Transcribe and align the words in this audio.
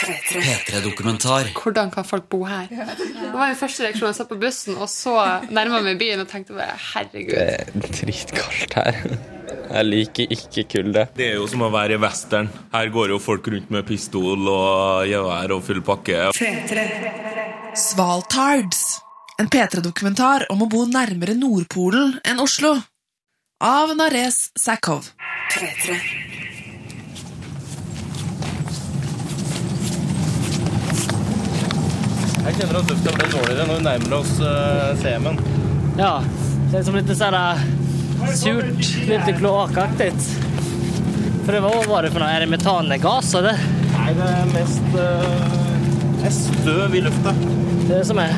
P3-dokumentar. 0.00 1.50
Hvordan 1.56 1.90
kan 1.92 2.06
folk 2.08 2.28
bo 2.32 2.44
her? 2.48 2.68
Det 2.70 3.32
var 3.34 3.50
min 3.50 3.58
første 3.58 3.84
reaksjon. 3.84 4.08
Jeg 4.10 4.18
satt 4.20 4.30
på 4.30 4.38
bussen 4.40 4.78
og 4.80 4.88
så 4.90 5.16
nærma 5.52 5.82
meg 5.84 6.00
byen 6.00 6.22
og 6.24 6.30
tenkte 6.30 6.56
bare 6.56 6.76
herregud. 6.92 7.34
Det 7.34 7.44
er 7.58 7.92
dritkaldt 8.00 8.78
her. 8.78 9.02
Jeg 9.70 9.86
liker 9.86 10.32
ikke 10.34 10.64
kulde. 10.72 11.04
Det 11.16 11.28
er 11.28 11.36
jo 11.38 11.46
som 11.50 11.62
å 11.66 11.70
være 11.74 11.98
i 11.98 12.00
western. 12.02 12.50
Her 12.72 12.90
går 12.94 13.12
jo 13.14 13.20
folk 13.22 13.46
rundt 13.52 13.70
med 13.74 13.86
pistol 13.86 14.48
og 14.50 15.06
gevær 15.10 15.54
og 15.54 15.62
full 15.66 15.82
pakke. 15.86 16.30
Svaltards. 17.78 18.82
En 19.40 19.48
P3-dokumentar 19.48 20.48
om 20.52 20.66
å 20.66 20.68
bo 20.68 20.84
nærmere 20.90 21.36
Nordpolen 21.38 22.18
enn 22.28 22.42
Oslo. 22.42 22.74
Av 23.60 23.92
Nares 23.96 24.48
Sakov. 24.58 25.12
Jeg 32.50 32.64
kjenner 32.64 32.80
at 32.80 32.88
lufta 32.90 33.10
ble 33.14 33.26
dårligere 33.30 33.64
når 33.68 33.76
vi 33.76 33.82
nærmer 33.84 34.14
oss 34.16 34.30
uh, 34.42 34.88
Semen. 34.98 35.36
Ja, 36.00 36.16
det 36.72 36.80
er 36.80 36.86
som 36.88 36.96
litt 36.98 37.12
sånn 37.14 37.36
äh, 37.38 37.60
surt, 38.40 38.88
litt 39.06 39.28
kloakkaktig. 39.38 40.08
For 41.44 41.54
det 41.54 41.60
var, 41.62 42.02
det 42.02 42.10
för 42.10 42.24
något? 42.24 42.32
Är 42.34 42.42
det 42.42 42.48
metangass, 42.50 43.30
eller? 43.38 43.62
Nei, 43.94 44.08
det 44.18 44.26
er 44.34 44.50
mest 44.50 44.98
uh, 44.98 46.26
er 46.26 46.34
støv 46.34 46.98
i 46.98 47.04
lufta. 47.06 47.36
Det 47.38 47.86
er 47.86 48.00
det 48.00 48.02
som 48.10 48.18
är. 48.18 48.34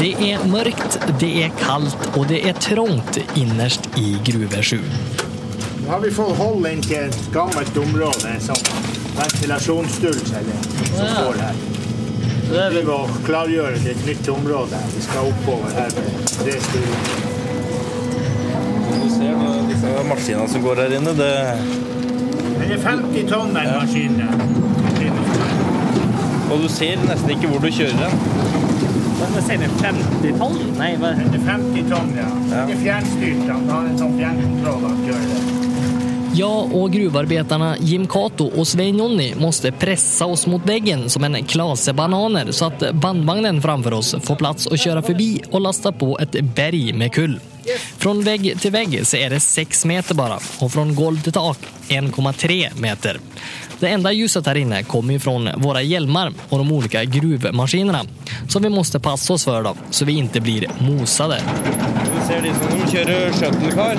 Det 0.00 0.14
er 0.24 0.40
mørkt, 0.48 0.94
det 1.20 1.28
er 1.44 1.50
kaldt 1.60 2.06
og 2.16 2.22
det 2.30 2.38
er 2.48 2.54
trångt 2.56 3.18
innerst 3.36 3.84
i 4.00 4.14
Gruve 4.24 4.62
7. 4.64 4.78
Nå 4.80 5.90
har 5.90 6.00
vi 6.00 6.12
fått 6.16 6.38
hold 6.38 6.64
inn 6.70 6.80
til 6.80 7.02
et 7.10 7.18
gammelt 7.34 7.76
område, 7.82 8.30
en 8.30 8.40
sånn 8.40 8.62
ventilasjonsstuls 9.18 10.32
eller 10.40 10.64
som 10.70 11.04
står 11.04 11.42
her. 11.42 11.60
Det 12.46 12.62
er 12.62 12.72
vel 12.78 12.88
å 12.94 12.96
klargjøre 13.26 13.82
til 13.82 13.92
et 13.92 14.00
nytt 14.06 14.30
område. 14.32 14.80
Vi 14.94 15.04
skal 15.04 15.28
oppover 15.34 15.76
her 15.76 15.92
med 15.98 16.32
tre 16.32 16.56
stuer. 16.64 17.04
Du 18.88 19.06
ser 19.18 19.44
disse 19.68 19.92
maskinene 20.08 20.48
som 20.54 20.64
går 20.64 20.80
her 20.86 20.96
inne. 20.96 21.12
Det, 21.20 21.30
Det 22.56 22.72
er 22.78 22.82
50 22.88 23.28
tonn 23.28 23.52
den 23.52 23.70
maskinen. 23.76 24.48
og 26.50 26.64
du 26.64 26.68
ser 26.72 26.96
nesten 27.04 27.36
ikke 27.36 27.52
hvor 27.52 27.60
du 27.60 27.68
kjører 27.68 28.00
den. 28.00 28.59
Vad 29.20 29.44
säger 29.44 29.58
ni? 29.60 29.68
50 29.68 30.38
tonn? 30.38 30.58
Nei, 30.78 30.96
hva? 30.96 31.08
Er 31.08 31.40
50 31.46 31.84
tonn, 31.90 32.12
ja. 32.16 32.28
Ja. 32.50 32.66
Det 32.66 32.76
er 32.76 32.82
fjernstyrt. 32.84 33.48
Han 33.48 33.68
har 33.70 33.88
en 33.90 33.98
sånn 33.98 34.18
fjernkontroll 34.18 34.86
han 34.88 35.02
gjør 35.06 35.24
det. 35.32 35.40
Jag 36.34 36.74
och 36.74 36.92
gruvarbetarna 36.92 37.76
Jim 37.80 38.06
Kato 38.06 38.46
och 38.46 38.68
Svein 38.68 38.98
Jonny 38.98 39.34
måste 39.34 39.72
pressa 39.72 40.26
oss 40.26 40.46
mot 40.46 40.66
väggen 40.66 41.10
som 41.10 41.24
en 41.24 41.44
klase 41.44 41.92
bananer 41.92 42.52
så 42.52 42.64
att 42.64 42.94
bandvagnen 42.94 43.62
framför 43.62 43.92
oss 43.92 44.14
får 44.22 44.36
plats 44.36 44.66
att 44.66 44.80
köra 44.80 45.02
förbi 45.02 45.42
och 45.50 45.60
lasta 45.60 45.92
på 45.92 46.18
ett 46.18 46.40
berg 46.40 46.92
med 46.92 47.12
kull. 47.12 47.40
Från 47.98 48.22
vägg 48.22 48.60
till 48.60 48.70
vägg 48.70 49.06
så 49.06 49.16
är 49.16 49.30
det 49.30 49.40
6 49.40 49.84
meter 49.84 50.14
bara 50.14 50.38
och 50.58 50.72
från 50.72 50.94
golv 50.94 51.22
till 51.22 51.32
tak 51.32 51.58
1,3 51.88 52.80
meter. 52.80 53.20
Det 53.80 53.88
enda 53.88 54.12
ljuset 54.12 54.46
här 54.46 54.56
inne 54.56 54.82
kommer 54.82 55.12
ju 55.12 55.18
från 55.18 55.48
våra 55.56 55.82
hjälmar 55.82 56.32
och 56.48 56.58
de 56.58 56.72
olika 56.72 57.04
gruvmaskinerna 57.04 58.00
som 58.48 58.62
vi 58.62 58.68
måste 58.68 59.00
passa 59.00 59.32
oss 59.32 59.44
för 59.44 59.62
då, 59.62 59.74
så 59.90 60.04
vi 60.04 60.12
inte 60.12 60.40
blir 60.40 60.66
mosade. 60.80 61.40
Du 62.04 62.26
ser 62.26 62.42
de 62.42 62.48
som 62.54 62.92
kjører 62.92 63.32
shuttlecar. 63.32 63.98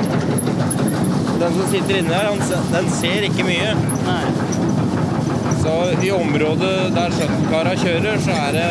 Den 1.39 1.53
som 1.53 1.71
sitter 1.71 1.97
inne 1.97 2.13
her, 2.13 2.29
den 2.73 2.91
ser 2.91 3.25
ikke 3.25 3.43
mye. 3.43 3.73
Nei. 4.05 4.23
Så 5.63 6.05
i 6.05 6.11
området 6.11 6.75
der 6.95 7.17
shuttlecara 7.17 7.75
kjører, 7.81 8.21
så 8.21 8.37
er 8.37 8.59
det 8.59 8.69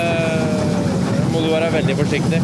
må 1.32 1.42
du 1.42 1.50
være 1.50 1.72
veldig 1.72 1.97
forsiktig. 1.97 2.42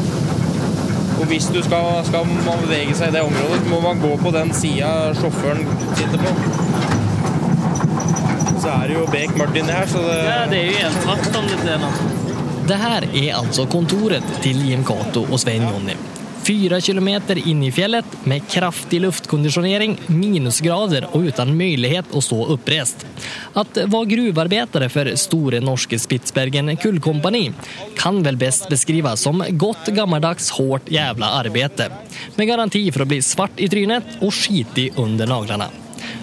Og 1.21 1.25
hvis 1.31 1.47
du 1.55 1.63
skal, 1.63 2.03
skal 2.07 2.27
man 2.27 2.67
bevege 2.67 2.95
seg 2.99 3.13
i 3.13 3.17
det 3.17 3.23
området, 3.27 3.63
så 3.63 3.71
må 3.71 3.81
man 3.87 4.03
gå 4.03 4.17
på 4.23 4.35
den 4.35 4.53
sida 4.55 4.91
sjåføren 5.15 5.63
sitter 5.95 6.19
på. 6.27 6.35
Så 8.67 8.73
er 8.75 8.89
det 8.91 8.95
jo 8.97 9.03
bekmørkt 9.07 9.39
Martin 9.39 9.69
her, 9.71 9.85
så 9.87 10.01
det 10.03 10.15
Ja, 10.27 10.39
det 10.51 10.59
er 10.59 10.71
jo 10.73 10.87
en 10.89 10.95
svart 11.05 11.37
om 11.39 11.45
det 11.47 11.53
inte 11.55 11.75
är. 11.75 11.83
Det 12.67 12.79
her 12.83 13.05
er 13.15 13.37
altså 13.39 13.67
kontoret 13.71 14.25
til 14.43 14.59
Jim 14.67 14.83
Kato 14.85 15.23
og 15.23 15.39
Svein 15.39 15.63
Jonny. 15.63 15.95
Fyra 16.43 16.81
kilometer 16.81 17.39
inn 17.39 17.63
i 17.63 17.71
fjellet 17.71 18.17
med 18.27 18.43
kraftig 18.51 19.01
luftkonditionering, 19.05 19.95
minusgrader 20.11 21.07
og 21.13 21.29
uten 21.29 21.55
mulighet 21.55 22.11
å 22.11 22.25
stå 22.25 22.41
oppreist. 22.57 23.07
At 23.55 23.79
være 23.87 24.11
gruvearbeider 24.17 24.89
for 24.91 25.15
Store 25.15 25.63
Norske 25.63 26.03
Spitsbergen 26.03 26.75
kullkompani 26.83 27.53
kan 27.95 28.19
vel 28.27 28.35
best 28.35 28.67
beskrives 28.69 29.23
som 29.23 29.47
godt 29.47 29.95
gammeldags, 29.95 30.51
hårt 30.59 30.91
jævla 30.91 31.37
arbeid. 31.39 31.87
Med 32.35 32.51
garanti 32.51 32.89
for 32.91 33.07
å 33.07 33.11
bli 33.15 33.23
svart 33.23 33.63
i 33.63 33.71
trynet 33.71 34.19
og 34.19 34.35
skitig 34.35 34.91
under 34.99 35.31
naglarna. 35.31 35.71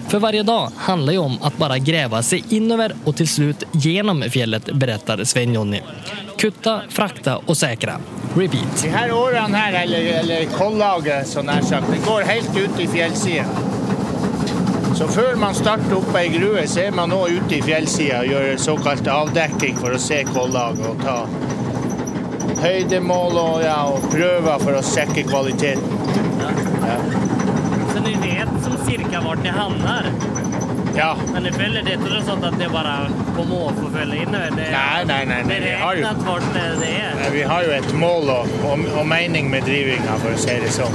För 0.08 0.18
varje 0.18 0.42
dag 0.42 0.70
handlar 0.76 1.12
ju 1.12 1.18
om 1.18 1.38
att 1.42 1.58
bara 1.58 1.78
gräva 1.78 2.22
sig 2.22 2.44
inöver 2.48 2.94
och 3.04 3.16
till 3.16 3.28
slut 3.28 3.64
genom 3.72 4.22
fjället, 4.22 4.72
berättar 4.72 5.24
Sven-Jonny. 5.24 5.80
Kutta, 6.38 6.80
frakta 6.88 7.36
och 7.36 7.56
säkra. 7.56 7.98
Repeat. 8.36 8.82
De 8.82 8.88
her 8.88 9.12
årene 9.12 9.56
her, 9.56 9.82
eller, 9.82 10.18
eller 10.18 10.44
kollaget, 10.44 11.28
så 11.28 11.42
nær 11.42 11.60
sagt, 11.62 11.86
det 11.92 12.06
går 12.06 12.20
helt 12.20 12.56
ut 12.56 12.80
i 12.80 12.86
fjellsida. 12.86 13.44
Så 14.94 15.08
før 15.08 15.34
man 15.36 15.54
starter 15.54 15.96
opp 15.96 16.14
ei 16.14 16.28
grue, 16.30 16.66
så 16.70 16.84
er 16.84 16.92
man 16.94 17.10
nå 17.10 17.24
ute 17.26 17.56
i 17.56 17.62
fjellsida 17.62 18.20
og 18.22 18.30
gjør 18.30 18.60
såkalt 18.62 19.08
avdekking 19.10 19.78
for 19.80 19.96
å 19.96 19.98
se 19.98 20.20
kollaget 20.28 20.86
og 20.86 21.02
ta 21.02 21.16
høydemål 22.62 23.40
og, 23.40 23.56
ja, 23.64 23.80
og 23.90 24.06
prøver 24.12 24.62
for 24.62 24.78
å 24.78 24.84
sjekke 24.86 25.26
kvaliteten. 25.26 26.02
Ja. 26.84 27.43
som 27.43 27.43
cirka 28.86 29.20
vart 29.20 29.42
ni 29.42 29.48
hamnar? 29.48 30.04
Ja. 30.96 31.16
Men 31.32 31.42
ni 31.42 31.52
följer 31.52 31.82
det, 31.82 31.92
er 31.92 32.18
det 32.18 32.24
sånt 32.26 32.44
att 32.44 32.58
det 32.58 32.68
bara 32.68 33.06
på 33.36 33.44
måfå 33.44 33.90
följer 33.92 34.14
in 34.14 34.22
inn. 34.22 34.32
Det 34.32 34.70
Nei, 34.70 35.04
nei, 35.04 35.26
nei. 35.26 35.44
nei. 35.44 35.60
Vi, 35.60 35.72
har 35.72 35.94
jo, 35.94 36.06
vart 36.26 36.42
det 36.54 36.86
är? 36.86 37.30
vi 37.32 37.42
har 37.42 37.62
jo 37.62 37.70
et 37.70 37.94
mål 37.94 38.30
og, 38.30 38.48
og, 38.64 38.78
og 38.98 39.06
mening 39.06 39.50
med 39.50 39.64
drivinga, 39.64 40.18
for 40.22 40.34
å 40.34 40.38
si 40.38 40.54
det 40.62 40.70
sånn. 40.70 40.94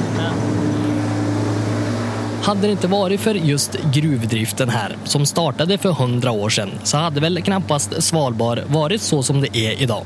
Hade 2.43 2.61
det 2.61 2.71
inte 2.71 2.87
varit 2.87 3.19
för 3.19 3.35
just 3.35 3.77
gruvdriften 3.93 4.69
här, 4.69 4.95
som 5.03 5.25
startade 5.25 5.77
för 5.77 5.91
hundra 5.91 6.31
år 6.31 6.49
sedan, 6.49 6.69
så 6.83 6.97
hade 6.97 7.21
väl 7.21 7.41
knappast 7.41 8.03
Svalbard 8.03 8.59
varit 8.67 9.01
så 9.01 9.23
som 9.23 9.41
det 9.41 9.57
är 9.57 9.81
idag. 9.81 10.05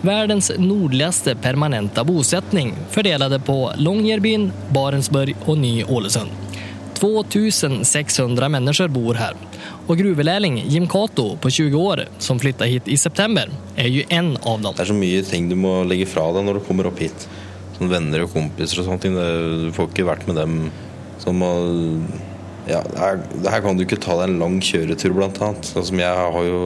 Världens 0.00 0.52
nordligaste 0.58 1.36
permanenta 1.36 2.04
bosättning 2.04 2.74
fördelade 2.90 3.40
på 3.40 3.72
Longyearbyen, 3.76 4.52
Barentsburg 4.68 5.36
och 5.44 5.58
Ny-Ålesund. 5.58 6.30
2600 7.04 8.48
människor 8.48 8.88
bor 8.88 9.14
här. 9.14 9.34
Och 9.86 9.98
gruvelärling 9.98 10.64
Jim 10.66 10.88
Kato 10.88 11.36
på 11.36 11.50
20 11.50 11.78
år, 11.78 12.04
som 12.18 12.38
flyttade 12.38 12.70
hit 12.70 12.88
i 12.88 12.96
september, 12.96 13.50
är 13.76 13.88
ju 13.88 14.04
en 14.08 14.36
av 14.36 14.60
dem. 14.60 14.74
Det 14.76 14.82
er 14.82 14.88
så 14.88 14.96
mye 14.96 15.22
ting 15.22 15.50
du 15.50 15.56
må 15.56 15.82
legge 15.84 16.06
fra 16.08 16.24
deg 16.32 16.46
når 16.46 16.58
du 16.58 16.64
kommer 16.64 16.88
opp 16.88 17.02
hit. 17.04 17.26
Sånn 17.76 17.92
venner 17.92 18.24
og 18.24 18.32
kompiser 18.32 18.80
og 18.80 18.88
sånne 18.88 19.04
ting. 19.04 19.18
Du 19.18 19.68
får 19.76 19.92
ikke 19.92 20.08
vært 20.08 20.24
med 20.30 20.40
dem 20.40 20.56
som 21.20 21.44
å 21.44 21.52
ja, 22.70 22.80
her, 22.96 23.20
her 23.52 23.60
kan 23.60 23.76
du 23.76 23.84
ikke 23.84 24.00
ta 24.00 24.16
deg 24.22 24.30
en 24.30 24.40
lang 24.40 24.56
kjøretur, 24.64 25.12
blant 25.12 25.42
annet. 25.44 25.68
Sånn 25.74 25.90
som 25.90 26.00
jeg 26.00 26.24
har 26.24 26.48
jo 26.48 26.60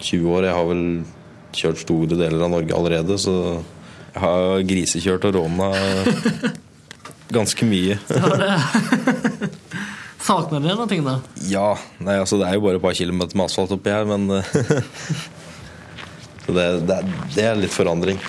20 0.00 0.30
år, 0.38 0.48
jeg 0.48 0.56
har 0.56 0.70
vel 0.72 0.86
kjørt 1.56 1.84
store 1.84 2.16
deler 2.16 2.48
av 2.48 2.54
Norge 2.56 2.76
allerede, 2.80 3.20
så 3.20 3.36
jeg 4.14 4.24
har 4.24 4.64
grisekjørt 4.72 5.28
og 5.28 5.36
råna 5.36 5.74
ganske 7.32 7.66
mye. 7.68 7.98
Saknar 10.26 10.60
du 10.60 10.86
ting, 10.90 11.04
da? 11.06 11.20
Ja, 11.46 11.78
nei, 11.98 12.18
altså 12.18 12.38
det 12.40 12.48
er 12.48 12.54
jo 12.58 12.64
bare 12.66 12.80
et 12.80 12.84
par 12.84 12.96
kilometer 12.98 13.38
med 13.38 13.46
asfalt 13.46 13.74
oppi 13.76 13.90
her, 13.94 14.04
men 14.08 14.28
Så 16.46 16.54
det, 16.54 16.66
det, 16.86 17.00
det 17.34 17.42
er 17.42 17.56
litt 17.58 17.74
forandring. 17.74 18.20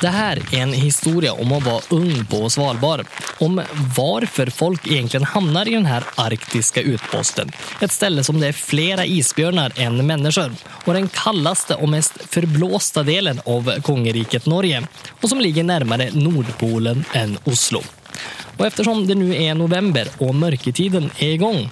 Det 0.00 0.08
här 0.08 0.42
är 0.52 0.58
en 0.58 0.72
historia 0.72 1.32
om 1.32 1.52
å 1.52 1.60
være 1.60 1.82
ung 1.96 2.24
på 2.28 2.50
Svalbard. 2.50 3.06
Om 3.38 3.62
varför 3.96 4.46
folk 4.46 4.86
egentlig 4.86 5.20
hamnar 5.20 5.68
i 5.68 5.74
den 5.74 5.86
här 5.86 6.04
arktiska 6.14 6.80
utposten. 6.80 7.52
Et 7.80 7.92
ställe 7.92 8.24
som 8.24 8.40
det 8.40 8.48
er 8.48 8.58
flere 8.58 9.06
isbjørner 9.06 9.72
enn 9.80 10.02
mennesker, 10.06 10.52
og 10.84 10.94
den 10.94 11.08
kallaste 11.08 11.78
og 11.80 11.88
mest 11.88 12.20
förblåsta 12.28 13.02
delen 13.02 13.40
av 13.46 13.70
kongeriket 13.80 14.46
Norge. 14.46 14.86
og 15.22 15.28
som 15.28 15.40
ligger 15.40 15.64
nærmere 15.64 16.10
Nordpolen 16.12 17.04
enn 17.14 17.38
Oslo. 17.44 17.80
Og 18.58 18.66
eftersom 18.66 19.06
det 19.06 19.16
nu 19.16 19.32
er 19.34 19.54
november 19.54 20.08
og 20.18 20.34
mørketiden 20.34 21.10
er 21.18 21.34
i 21.36 21.40
gang, 21.40 21.70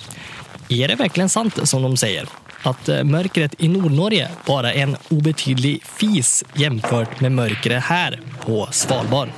er 0.69 0.89
det 0.89 1.01
virkelig 1.01 1.31
sant 1.31 1.69
som 1.69 1.83
de 1.83 1.97
säger? 1.97 2.44
At 2.69 2.89
eh, 2.89 3.05
mørket 3.05 3.57
i 3.59 3.69
Nord-Norge 3.69 4.29
bare 4.47 4.73
er 4.73 4.89
en 4.89 4.97
ubetydelig 5.11 5.79
fis 5.85 6.43
jevnført 6.59 7.21
med 7.25 7.37
mørket 7.37 7.83
her 7.91 8.19
på 8.45 8.65
Svalbard. 8.73 9.33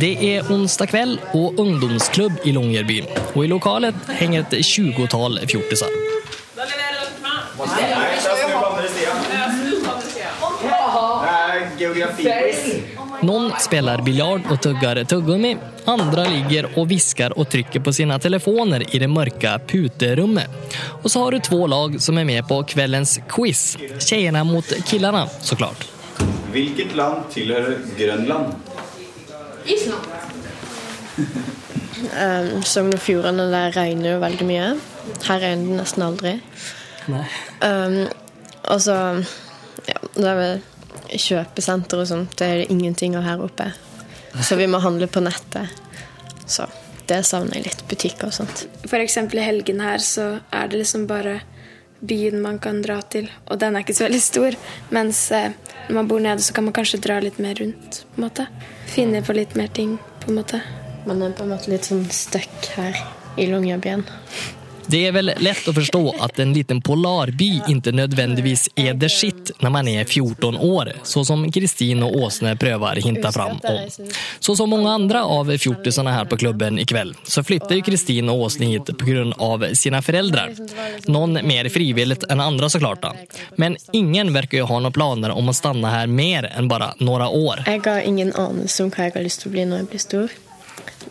Det 0.00 0.16
er 0.26 0.48
onsdag 0.50 0.88
kveld 0.90 1.18
og 1.36 1.58
ungdomsklubb 1.60 2.40
i 2.48 2.52
Longyearbyen. 2.56 3.06
Og 3.34 3.44
i 3.44 3.50
lokalet 3.52 3.94
henger 4.18 4.42
et 4.42 4.56
tjugotal 4.66 5.38
fjortiser. 5.46 5.92
Noen 13.24 13.52
spiller 13.60 14.02
biljard 14.04 14.44
og 14.52 14.58
tugger 14.60 14.98
tuggummi. 15.08 15.54
Andre 15.88 16.26
ligger 16.28 16.66
og 16.74 16.88
hvisker 16.90 17.32
og 17.38 17.48
trykker 17.52 17.80
på 17.84 17.92
sine 17.96 18.18
telefoner 18.20 18.84
i 18.90 19.00
det 19.00 19.08
mørke 19.08 19.54
puterommet. 19.70 20.52
Og 21.00 21.08
så 21.10 21.22
har 21.22 21.32
du 21.32 21.40
to 21.46 21.60
lag 21.70 21.96
som 22.04 22.18
er 22.20 22.28
med 22.28 22.44
på 22.48 22.58
kveldens 22.74 23.16
quiz. 23.30 23.62
Jentene 23.80 24.44
mot 24.44 24.74
killene, 24.84 25.24
så 25.40 25.56
klart. 25.56 25.86
Hvilket 26.52 26.92
land 26.98 27.24
tilhører 27.32 27.80
Grønland? 27.98 28.52
Um, 32.12 32.60
Sogn 32.74 32.92
og 32.92 33.00
Fjordane 33.00 33.48
der 33.54 33.72
regner 33.78 34.14
jo 34.14 34.20
veldig 34.22 34.50
mye. 34.50 34.68
Her 35.24 35.40
regner 35.46 35.64
det 35.70 35.80
nesten 35.80 36.04
aldri. 36.10 36.36
Um, 37.08 37.98
og 38.68 38.78
så 38.84 39.00
ja, 39.88 39.98
det 40.12 40.28
er 40.28 40.38
vel 40.38 40.62
kjøpesenter 41.20 42.02
og 42.02 42.08
sånt. 42.10 42.36
Det 42.38 42.46
er 42.46 42.62
det 42.62 42.70
ingenting 42.74 43.16
av 43.18 43.26
her 43.26 43.42
oppe. 43.44 43.70
Så 44.42 44.58
vi 44.58 44.66
må 44.70 44.80
handle 44.82 45.06
på 45.06 45.22
nettet. 45.22 45.70
Så 46.46 46.66
det 47.08 47.22
savner 47.28 47.58
jeg 47.58 47.68
litt. 47.68 47.84
Butikker 47.88 48.30
og 48.30 48.36
sånt. 48.36 48.64
Eksempel 48.88 49.40
i 49.40 49.46
helgen 49.46 49.82
her 49.84 50.02
så 50.02 50.38
er 50.50 50.70
det 50.70 50.80
liksom 50.82 51.06
bare 51.10 51.40
byen 52.04 52.42
man 52.42 52.58
kan 52.60 52.82
dra 52.84 52.98
til, 53.08 53.30
og 53.48 53.58
den 53.60 53.76
er 53.76 53.84
ikke 53.84 53.96
så 53.96 54.04
veldig 54.04 54.20
stor. 54.20 54.56
Mens 54.92 55.20
eh, 55.32 55.54
når 55.88 55.94
man 56.00 56.10
bor 56.10 56.20
nede, 56.20 56.42
så 56.44 56.52
kan 56.52 56.66
man 56.66 56.76
kanskje 56.76 57.00
dra 57.04 57.20
litt 57.22 57.38
mer 57.40 57.56
rundt. 57.60 58.02
på 58.14 58.20
en 58.20 58.26
måte. 58.26 58.46
Finne 58.92 59.22
på 59.24 59.36
litt 59.36 59.56
mer 59.56 59.72
ting, 59.72 59.96
på 60.20 60.32
en 60.32 60.40
måte. 60.40 60.60
Man 61.06 61.22
er 61.22 61.32
på 61.36 61.44
en 61.44 61.54
måte 61.54 61.72
litt 61.72 61.88
sånn 61.88 62.04
stuck 62.12 62.70
her 62.76 62.98
i 63.40 63.48
Longyearbyen. 63.48 64.04
Det 64.86 65.00
er 65.08 65.14
vel 65.16 65.32
lett 65.40 65.68
å 65.68 65.74
forstå 65.74 66.02
at 66.24 66.38
en 66.42 66.52
liten 66.54 66.80
polarby 66.84 67.50
ikke 67.70 67.92
nødvendigvis 67.94 68.66
er 68.76 68.96
the 69.00 69.08
shit 69.08 69.52
når 69.62 69.72
man 69.74 69.88
er 69.88 70.04
14 70.04 70.58
år, 70.58 70.92
så 71.08 71.24
som 71.24 71.44
Kristin 71.52 72.02
og 72.06 72.16
Åsne 72.26 72.54
prøver 72.60 73.00
å 73.00 73.04
hinte 73.04 73.32
fram 73.32 73.58
om. 73.58 73.80
Så 74.40 74.56
som 74.56 74.70
mange 74.70 74.90
andre 74.90 75.24
av 75.24 75.50
fjortisene 75.56 76.12
her 76.14 76.28
på 76.30 76.38
klubben 76.40 76.78
i 76.78 76.86
kveld, 76.88 77.16
så 77.24 77.44
flytter 77.46 77.78
jo 77.78 77.86
Kristin 77.86 78.30
og 78.32 78.46
Åsne 78.48 78.70
hit 78.72 78.92
pga. 79.00 79.74
sine 79.74 80.02
foreldre. 80.02 80.48
Noen 81.08 81.40
mer 81.46 81.68
frivillig 81.72 82.20
enn 82.30 82.40
andre, 82.40 82.70
så 82.70 82.78
klart. 82.78 83.04
Men 83.56 83.76
ingen 83.92 84.32
virker 84.34 84.58
jo 84.58 84.68
ha 84.70 84.80
noen 84.80 84.94
planer 84.94 85.34
om 85.34 85.48
å 85.48 85.56
stanne 85.56 85.90
her 85.90 86.06
mer 86.06 86.50
enn 86.52 86.68
bare 86.68 86.92
noen 87.00 87.28
år. 87.28 87.64
Jeg 87.66 87.84
har 87.84 88.00
ingen 88.00 88.32
anelse 88.32 88.84
om 88.84 88.90
hva 88.90 89.08
jeg 89.08 89.16
har 89.16 89.24
lyst 89.26 89.42
til 89.42 89.50
å 89.50 89.54
bli 89.56 89.64
når 89.68 89.82
jeg 89.82 89.90
blir 89.92 90.04
stor. 90.04 90.36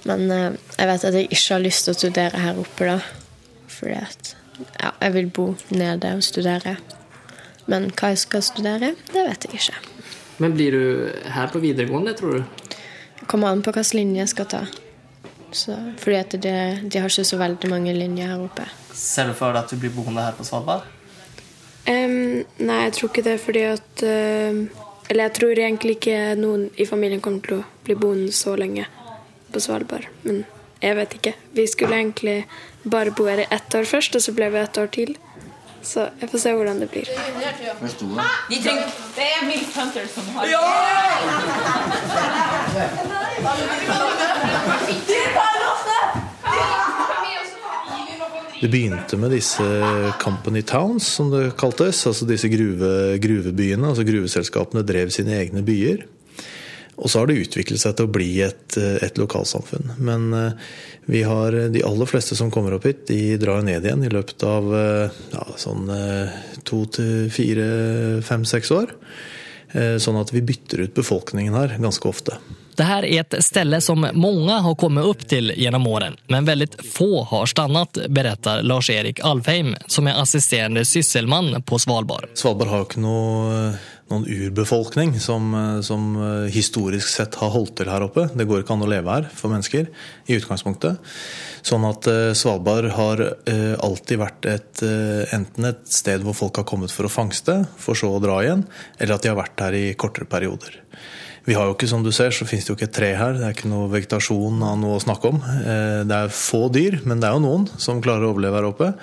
Men 0.09 0.31
eh, 0.31 0.55
jeg 0.77 0.89
vet 0.89 1.05
at 1.09 1.17
jeg 1.17 1.29
ikke 1.29 1.53
har 1.55 1.63
lyst 1.63 1.85
til 1.85 1.93
å 1.93 1.99
studere 1.99 2.45
her 2.45 2.59
oppe, 2.59 2.87
da. 2.89 3.22
Fordi 3.73 3.97
at 3.99 4.35
ja, 4.79 4.91
jeg 5.01 5.13
vil 5.17 5.29
bo 5.33 5.47
nede 5.73 6.13
og 6.15 6.23
studere. 6.23 6.77
Men 7.65 7.89
hva 7.95 8.13
jeg 8.13 8.23
skal 8.25 8.43
studere, 8.45 8.93
det 9.11 9.25
vet 9.27 9.47
jeg 9.47 9.59
ikke. 9.59 9.81
Men 10.43 10.55
blir 10.57 10.75
du 10.75 10.85
her 11.31 11.51
på 11.53 11.61
videregående, 11.63 12.15
tror 12.17 12.39
du? 12.39 12.71
Det 13.19 13.27
kommer 13.31 13.53
an 13.53 13.63
på 13.63 13.71
hvilken 13.71 13.99
linje 13.99 14.23
jeg 14.23 14.33
skal 14.33 14.49
ta. 14.51 14.63
Så, 15.53 15.75
fordi 16.01 16.17
at 16.17 16.33
det, 16.41 16.55
de 16.89 16.99
har 16.99 17.09
ikke 17.09 17.23
så 17.29 17.37
veldig 17.37 17.69
mange 17.69 17.93
linjer 17.93 18.31
her 18.33 18.41
oppe. 18.41 18.65
Ser 18.93 19.29
du 19.29 19.35
for 19.37 19.53
deg 19.53 19.63
at 19.63 19.71
du 19.71 19.79
blir 19.79 19.93
boende 19.93 20.25
her 20.25 20.33
på 20.37 20.45
Svalbard? 20.47 20.87
Um, 21.87 22.41
nei, 22.63 22.79
jeg 22.87 22.95
tror 22.97 23.11
ikke 23.11 23.25
det, 23.25 23.35
fordi 23.43 23.61
at 23.67 24.03
uh, 24.07 24.83
Eller 25.09 25.25
jeg 25.25 25.33
tror 25.35 25.59
egentlig 25.59 25.97
ikke 25.97 26.19
noen 26.39 26.69
i 26.79 26.85
familien 26.87 27.19
kommer 27.21 27.43
til 27.43 27.57
å 27.59 27.65
bli 27.83 27.95
boende 27.99 28.31
så 28.33 28.55
lenge 28.55 28.85
på 29.51 29.61
Svalbard. 29.61 30.07
Men 30.23 30.45
jeg 30.81 30.95
vet 30.97 31.17
ikke. 31.19 31.33
Vi 31.53 31.65
skulle 31.67 31.99
egentlig 31.99 32.37
bare 32.83 33.11
bo 33.15 33.25
her 33.27 33.43
i 33.43 33.47
ett 33.51 33.75
år 33.75 33.85
først, 33.87 34.15
og 34.15 34.21
så 34.21 34.33
ble 34.35 34.49
vi 34.53 34.59
ett 34.59 34.77
år 34.77 34.89
til. 34.93 35.15
Så 35.83 36.07
jeg 36.21 36.29
får 36.31 36.39
se 36.39 36.51
hvordan 36.55 36.79
det 36.79 36.89
blir. 36.91 37.07
De 37.07 38.59
trenger, 38.63 38.87
det 39.17 39.25
er 39.27 39.41
Milf 39.47 39.75
Hunter 39.75 40.07
som 40.07 40.23
har 40.37 40.47
Det 48.63 48.69
begynte 48.71 49.17
med 49.19 49.33
disse 49.35 49.63
Company 50.21 50.61
Towns, 50.63 51.03
som 51.17 51.27
det 51.33 51.49
kaltes. 51.59 52.05
Altså 52.07 52.25
disse 52.25 52.47
gruve, 52.47 53.17
gruvebyene. 53.19 53.89
altså 53.89 54.05
Gruveselskapene 54.07 54.85
drev 54.87 55.11
sine 55.11 55.35
egne 55.35 55.65
byer. 55.67 56.05
Og 56.95 57.09
så 57.09 57.19
har 57.19 57.29
det 57.29 57.41
utviklet 57.41 57.81
seg 57.81 57.95
til 57.97 58.07
å 58.07 58.13
bli 58.13 58.29
et, 58.45 58.77
et 58.77 59.17
lokalsamfunn. 59.17 59.95
Men 59.97 60.27
eh, 60.37 60.73
vi 61.09 61.23
har 61.25 61.55
de 61.73 61.83
aller 61.85 62.09
fleste 62.09 62.37
som 62.37 62.51
kommer 62.53 62.75
opp 62.77 62.87
hit, 62.87 63.05
de 63.09 63.37
drar 63.41 63.63
ned 63.65 63.85
igjen 63.85 64.05
i 64.05 64.11
løpet 64.13 64.45
av 64.47 64.73
eh, 64.77 65.21
ja, 65.33 65.45
sånn 65.59 65.89
eh, 65.93 66.41
to 66.67 66.83
til 66.93 67.31
fire, 67.33 67.69
fem, 68.25 68.45
seks 68.47 68.73
år. 68.73 68.97
Sånn 69.73 70.19
at 70.19 70.29
vi 70.29 70.43
bytter 70.45 70.83
ut 70.85 70.91
befolkningen 70.93 71.55
her 71.57 71.71
ganske 71.81 72.05
ofte. 72.05 72.35
Det 72.77 72.85
her 72.85 73.05
er 73.05 73.23
et 73.23 73.35
sted 73.41 73.73
som 73.81 74.05
mange 74.13 74.57
har 74.65 74.75
kommet 74.77 75.05
opp 75.05 75.23
til 75.29 75.49
gjennom 75.57 75.87
årene, 75.89 76.17
men 76.29 76.45
veldig 76.45 76.67
få 76.93 77.23
har 77.29 77.49
stannet, 77.49 77.99
forteller 78.05 78.65
Lars-Erik 78.69 79.21
Alfheim, 79.25 79.73
som 79.87 80.09
er 80.09 80.21
assisterende 80.21 80.85
sysselmann 80.85 81.61
på 81.65 81.79
Svalbard. 81.81 82.29
Svalbard 82.37 82.69
har 82.69 82.83
jo 82.83 82.87
ikke 82.89 83.03
noe, 83.03 83.59
noen 84.11 84.25
urbefolkning 84.27 85.15
som, 85.21 85.53
som 85.85 86.17
historisk 86.51 87.07
sett 87.09 87.37
har 87.39 87.53
holdt 87.53 87.77
til 87.79 87.89
her 87.89 88.05
oppe. 88.05 88.27
Det 88.33 88.45
går 88.49 88.61
ikke 88.61 88.75
an 88.75 88.85
å 88.85 88.89
leve 88.91 89.15
her 89.15 89.29
for 89.33 89.53
mennesker 89.53 89.87
i 90.27 90.37
utgangspunktet. 90.37 90.99
Sånn 91.63 91.87
at 91.87 92.09
Svalbard 92.37 92.91
har 92.97 93.23
alltid 93.87 94.21
vært 94.21 94.47
et, 94.51 94.83
enten 95.33 95.71
et 95.71 95.81
sted 95.89 96.25
hvor 96.27 96.37
folk 96.37 96.59
har 96.61 96.67
kommet 96.67 96.93
for 96.93 97.07
å 97.07 97.13
fangste, 97.13 97.61
for 97.79 97.97
så 97.97 98.11
å 98.11 98.21
dra 98.23 98.41
igjen, 98.43 98.67
eller 98.99 99.15
at 99.15 99.25
de 99.25 99.31
har 99.31 99.39
vært 99.39 99.65
her 99.65 99.79
i 99.79 99.85
kortere 99.97 100.29
perioder. 100.29 100.81
Vi 101.43 101.55
har 101.57 101.67
jo 101.67 101.73
ikke, 101.75 101.89
som 101.91 102.03
du 102.05 102.11
ser, 102.15 102.31
så 102.31 102.45
finnes 102.47 102.63
det 102.63 102.71
jo 102.71 102.77
ikke 102.77 102.87
et 102.87 102.95
tre 102.95 103.09
her. 103.19 103.33
Det 103.35 103.43
er 103.43 103.55
ikke 103.55 103.71
noe 103.71 103.89
vegetasjon 103.91 104.61
av 104.63 104.77
noe 104.79 104.95
å 104.95 105.03
snakke 105.03 105.31
om. 105.33 105.41
Det 106.07 106.19
er 106.19 106.31
få 106.31 106.69
dyr, 106.71 107.01
men 107.03 107.19
det 107.19 107.27
er 107.27 107.35
jo 107.35 107.43
noen 107.43 107.65
som 107.75 107.99
klarer 108.03 108.29
å 108.29 108.31
overleve 108.31 108.61
her 108.61 108.67
oppe. 108.69 108.93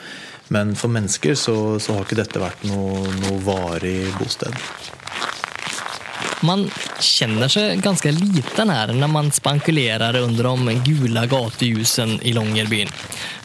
Men 0.50 0.74
for 0.76 0.90
mennesker 0.90 1.36
så, 1.38 1.78
så 1.78 1.94
har 1.94 2.06
ikke 2.06 2.18
dette 2.18 2.42
vært 2.42 2.64
noe, 2.66 3.04
noe 3.22 3.42
varig 3.46 4.10
bosted. 4.18 4.56
Man 6.42 6.64
kjenner 7.04 7.50
seg 7.52 7.82
ganske 7.84 8.10
liten 8.16 8.70
her 8.72 8.90
når 8.96 9.10
man 9.12 9.28
spankulerer 9.34 10.16
under 10.22 10.48
de 10.56 10.78
gule 10.86 11.26
gatelysene 11.28 12.16
i 12.24 12.32
Longyearbyen. 12.32 12.88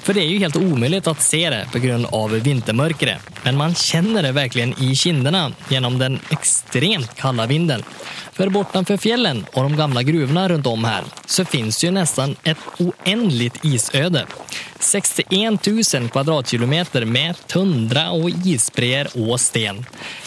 For 0.06 0.16
det 0.16 0.24
er 0.24 0.32
jo 0.32 0.42
helt 0.44 0.58
umulig 0.62 1.02
å 1.10 1.16
se 1.20 1.42
det 1.50 1.64
pga. 1.74 1.98
vintermørket, 2.46 3.30
men 3.44 3.58
man 3.58 3.74
kjenner 3.74 4.24
det 4.24 4.36
virkelig 4.38 4.76
i 4.80 4.94
kindene 4.96 5.50
gjennom 5.70 5.98
den 6.00 6.20
ekstremt 6.32 7.16
kalde 7.18 7.48
vinden. 7.50 7.84
For 8.36 8.52
bortenfor 8.54 9.00
fjellen 9.02 9.44
og 9.56 9.70
de 9.70 9.80
gamle 9.80 10.04
gruvene 10.06 10.48
rundt 10.52 10.68
om 10.68 10.86
her, 10.86 11.04
så 11.26 11.44
det 11.82 11.88
jo 11.88 11.92
nesten 11.96 12.38
et 12.46 12.58
uendelig 12.80 13.52
isøde. 13.64 14.26
61 14.86 15.60
000 15.68 16.10
kvadratkilometer 16.14 17.06
med 17.10 17.40
tundra 17.52 18.08
og 18.14 18.46
isbreer 18.46 19.10
og 19.18 19.40
sten. 19.42 19.82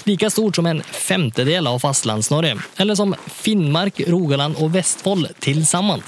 Like 0.09 0.31
stort 0.31 0.59
som 0.59 0.67
en 0.67 0.83
femtedel 0.83 1.71
av 1.71 1.79
Fastlands-Norge, 1.85 2.57
eller 2.77 2.99
som 2.99 3.15
Finnmark, 3.39 4.03
Rogaland 4.11 4.59
og 4.59 4.75
Vestfold 4.75 5.31
til 5.45 5.65
sammen. 5.67 6.03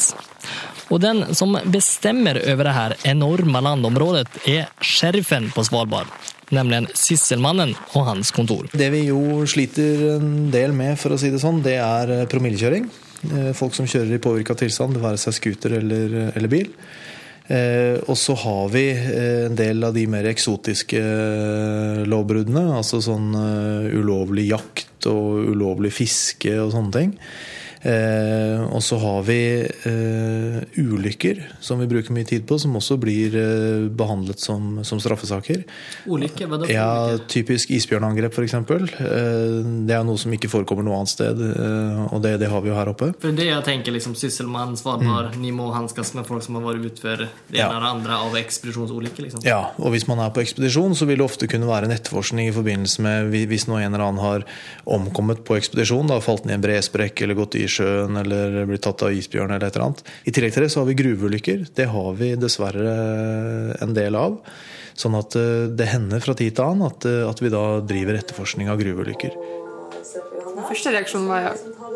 Og 0.90 0.98
den 1.02 1.22
som 1.38 1.54
bestemmer 1.70 2.40
over 2.50 2.66
det 2.66 2.74
her 2.74 2.96
enorme 3.12 3.62
landområdet, 3.62 4.26
er 4.50 4.70
sheriffen 4.82 5.50
på 5.54 5.64
Svalbard. 5.66 6.10
Nemlig 6.50 6.88
sysselmannen 6.98 7.76
og 7.94 8.08
hans 8.08 8.32
kontor. 8.34 8.66
Det 8.74 8.88
vi 8.90 9.04
jo 9.06 9.44
sliter 9.46 10.16
en 10.16 10.50
del 10.50 10.74
med, 10.74 10.96
for 10.98 11.14
å 11.14 11.20
si 11.20 11.30
det 11.30 11.38
sånn, 11.42 11.62
det 11.62 11.76
er 11.78 12.26
promillekjøring. 12.30 12.90
Folk 13.54 13.76
som 13.76 13.86
kjører 13.86 14.16
i 14.16 14.22
påvirka 14.22 14.56
tilstand, 14.58 14.96
det 14.96 15.04
være 15.04 15.20
seg 15.20 15.36
scooter 15.36 15.76
eller, 15.78 16.32
eller 16.32 16.50
bil. 16.50 16.72
Eh, 17.50 17.96
og 18.06 18.14
så 18.18 18.36
har 18.38 18.68
vi 18.70 18.84
en 18.94 19.56
del 19.58 19.82
av 19.86 19.96
de 19.96 20.06
mer 20.10 20.28
eksotiske 20.30 21.00
lovbruddene. 22.06 22.68
Altså 22.78 23.02
sånn 23.02 23.32
ulovlig 23.34 24.50
jakt 24.52 25.10
og 25.10 25.50
ulovlig 25.50 25.92
fiske 25.96 26.54
og 26.62 26.74
sånne 26.76 26.94
ting. 26.94 27.16
Eh, 27.80 28.60
og 28.68 28.82
så 28.84 28.98
har 29.00 29.22
vi 29.24 29.38
eh, 29.64 30.56
ulykker, 30.76 31.38
som 31.64 31.80
vi 31.80 31.86
bruker 31.88 32.12
mye 32.12 32.26
tid 32.28 32.44
på, 32.48 32.58
som 32.60 32.74
også 32.76 32.98
blir 33.00 33.36
eh, 33.40 33.86
behandlet 33.96 34.40
som, 34.42 34.82
som 34.84 35.00
straffesaker. 35.00 35.62
Ulykker? 36.10 36.50
Hva 36.50 36.58
da? 36.60 36.68
for 36.68 36.74
Ja, 36.74 37.18
typisk 37.30 37.72
isbjørnangrep 37.72 38.36
f.eks. 38.36 38.56
Det 39.00 39.96
er 39.96 40.04
noe 40.04 40.20
som 40.20 40.34
ikke 40.36 40.50
forekommer 40.52 40.84
noe 40.86 40.98
annet 41.00 41.12
sted, 41.14 41.40
eh, 41.40 42.02
og 42.10 42.20
det, 42.24 42.34
det 42.42 42.50
har 42.52 42.60
vi 42.64 42.72
jo 42.72 42.76
her 42.76 42.92
oppe. 42.92 43.12
For 43.22 43.32
det 43.36 43.48
jeg 43.48 43.64
tenker 43.66 43.96
liksom 43.96 44.16
Sysselmann, 44.18 44.76
Svalbard, 44.80 45.38
ni 45.40 45.52
må 45.56 45.70
hanskes 45.74 46.12
med 46.18 46.28
folk 46.28 46.44
som 46.44 46.60
har 46.60 46.66
vært 46.68 46.90
utfor 46.92 47.24
det 47.24 47.30
Mm. 47.50 47.56
Ja. 47.56 47.66
ene 47.66 47.76
eller 47.80 47.88
andre 47.90 48.16
av 48.22 48.34
ekspedisjonsulykker. 48.38 49.24
Liksom. 49.26 49.40
Ja, 49.44 49.72
og 49.80 49.92
hvis 49.94 50.06
man 50.08 50.20
er 50.22 50.30
på 50.34 50.42
ekspedisjon, 50.42 50.94
så 50.96 51.06
vil 51.08 51.18
det 51.20 51.24
ofte 51.26 51.48
kunne 51.50 51.66
være 51.68 51.88
en 51.88 51.94
etterforskning 51.94 52.48
i 52.50 52.54
forbindelse 52.54 53.02
med 53.04 53.32
hvis 53.50 53.66
nå 53.68 53.78
en 53.80 53.88
eller 53.94 54.04
annen 54.06 54.22
har 54.22 54.44
omkommet 54.90 55.42
på 55.46 55.56
ekspedisjon, 55.58 56.08
da, 56.10 56.20
falt 56.22 56.46
ned 56.46 56.54
i 56.54 56.58
en 56.60 56.64
bresprekk 56.64 57.24
eller 57.24 57.38
gått 57.38 57.56
i 57.58 57.64
sjøen 57.72 58.18
eller 58.20 58.64
blir 58.68 58.82
tatt 58.82 59.04
av 59.06 59.14
isbjørn 59.14 59.54
eller 59.54 59.68
et 59.68 59.78
eller 59.78 59.86
annet. 59.90 60.02
I 60.26 60.34
tillegg 60.34 60.56
til 60.56 60.66
det 60.66 60.72
så 60.74 60.82
har 60.82 60.90
vi 60.90 60.98
gruveulykker. 60.98 61.64
Det 61.76 61.88
har 61.92 62.12
vi 62.18 62.34
dessverre 62.40 62.96
en 63.80 63.96
del 63.96 64.18
av. 64.18 64.38
Sånn 65.00 65.16
at 65.16 65.36
eh, 65.38 65.70
det 65.72 65.88
hender 65.92 66.22
fra 66.22 66.34
tid 66.36 66.56
til 66.56 66.66
annen 66.66 66.90
at, 66.90 67.06
eh, 67.08 67.24
at 67.24 67.40
vi 67.40 67.52
da 67.52 67.64
driver 67.86 68.18
etterforskning 68.18 68.70
av 68.72 68.80
gruveulykker. 68.82 69.36
Den 70.50 70.66
første 70.68 70.92
reaksjonen 70.92 71.30
var 71.30 71.46
jo 71.46 71.52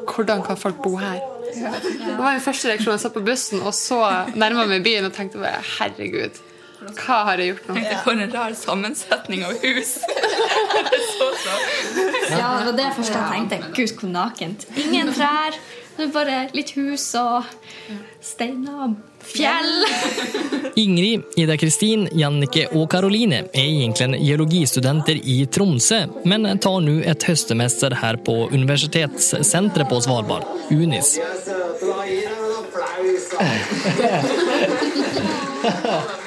hvordan 0.08 0.44
kan 0.46 0.58
folk 0.60 0.80
bo 0.84 0.96
her? 1.00 1.20
Det 1.54 2.16
var 2.18 2.34
min 2.34 2.42
første 2.42 2.70
reaksjon. 2.70 2.94
Jeg 2.96 3.02
satt 3.04 3.14
på 3.14 3.24
bussen 3.24 3.62
og 3.62 3.74
så 3.76 4.00
nærma 4.34 4.66
meg 4.70 4.84
byen 4.86 5.08
og 5.08 5.14
tenkte 5.16 5.42
bare 5.42 5.60
herregud, 5.76 6.40
hva 6.92 7.20
har 7.30 7.40
jeg 7.42 7.54
gjort 7.54 7.70
nå? 7.70 7.84
For 8.04 8.12
en 8.14 8.34
rar 8.34 8.56
sammensetning 8.58 9.46
av 9.46 9.56
hus. 9.64 9.96
Ja, 12.34 12.48
det 12.58 12.66
var 12.66 12.76
det 12.76 12.86
første 12.96 13.20
jeg 13.20 13.46
tenkte. 13.50 13.72
Gud, 13.76 13.92
hvor 14.00 14.10
nakent. 14.10 14.64
Ingen 14.80 15.12
trær. 15.14 15.56
Det 15.94 16.08
er 16.08 16.10
bare 16.10 16.38
litt 16.56 16.72
hus 16.74 17.04
og 17.14 17.44
steiner 18.24 18.80
og 18.88 18.94
fjell. 19.22 19.84
Ingrid, 20.80 21.22
Ida 21.38 21.54
Kristin, 21.60 22.08
Jannike 22.18 22.66
og 22.74 22.88
Karoline 22.90 23.44
er 23.46 23.62
egentlig 23.62 24.18
geologistudenter 24.24 25.20
i 25.22 25.46
Tromsø, 25.46 26.00
men 26.26 26.48
tar 26.58 26.82
nå 26.82 26.96
et 27.06 27.28
høstemester 27.28 27.94
her 28.00 28.18
på 28.26 28.48
Universitetssenteret 28.50 29.86
på 29.92 30.02
Svalbard, 30.02 30.50
UNIS. 30.74 31.14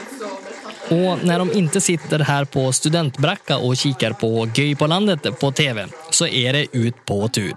Och 0.89 1.25
när 1.25 1.39
de 1.39 1.53
inte 1.53 1.81
sitter 1.81 2.19
här 2.19 2.45
på 2.45 2.73
studentbracka 2.73 3.57
och 3.57 3.77
kikar 3.77 4.11
på 4.11 4.49
Göj 4.55 4.75
på 4.75 4.87
landet 4.87 5.39
på 5.39 5.51
TV 5.51 5.87
så 6.11 6.27
är 6.27 6.53
det 6.53 6.65
ut 6.71 7.05
på 7.05 7.27
tur. 7.27 7.53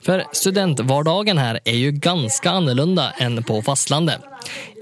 För 0.00 0.24
studentvardagen 0.32 1.38
här 1.38 1.60
är 1.64 1.74
ju 1.74 1.90
ganska 1.90 2.50
annorlunda 2.50 3.12
än 3.18 3.44
på 3.44 3.62
fastlandet. 3.62 4.20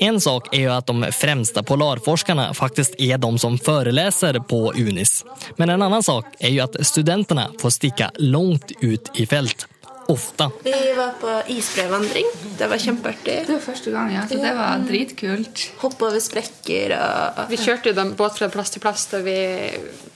En 0.00 0.20
sak 0.20 0.54
är 0.54 0.60
ju 0.60 0.72
att 0.72 0.86
de 0.86 1.06
främsta 1.12 1.62
polarforskarna 1.62 2.54
faktiskt 2.54 2.94
är 2.98 3.18
de 3.18 3.38
som 3.38 3.58
föreläser 3.58 4.38
på 4.38 4.72
UNIS. 4.72 5.24
Men 5.56 5.70
en 5.70 5.82
annan 5.82 6.02
sak 6.02 6.24
är 6.38 6.48
ju 6.48 6.60
att 6.60 6.86
studenterna 6.86 7.50
får 7.60 7.70
sticka 7.70 8.10
långt 8.14 8.72
ut 8.80 9.10
i 9.14 9.26
fält. 9.26 9.66
Ofta. 10.10 10.48
Vi 10.64 10.74
var 10.96 11.12
på 11.20 11.34
isbrevandring. 11.54 12.26
Det 12.58 12.66
var 12.66 12.82
kjempeartig. 12.82 13.36
Det 13.46 13.52
var 13.52 13.62
første 13.62 13.92
gang, 13.94 14.10
ja. 14.14 14.24
Så 14.28 14.40
det 14.42 14.52
var 14.58 14.82
dritkult. 14.88 15.64
Hoppe 15.84 16.08
over 16.08 16.22
sprekker 16.22 16.96
og 16.96 17.44
Vi 17.52 17.60
kjørte 17.60 17.92
jo 17.92 17.98
den 18.00 18.12
båt 18.18 18.40
fra 18.40 18.50
plass 18.50 18.74
til 18.74 18.82
plass. 18.82 19.06
Vi, 19.24 19.38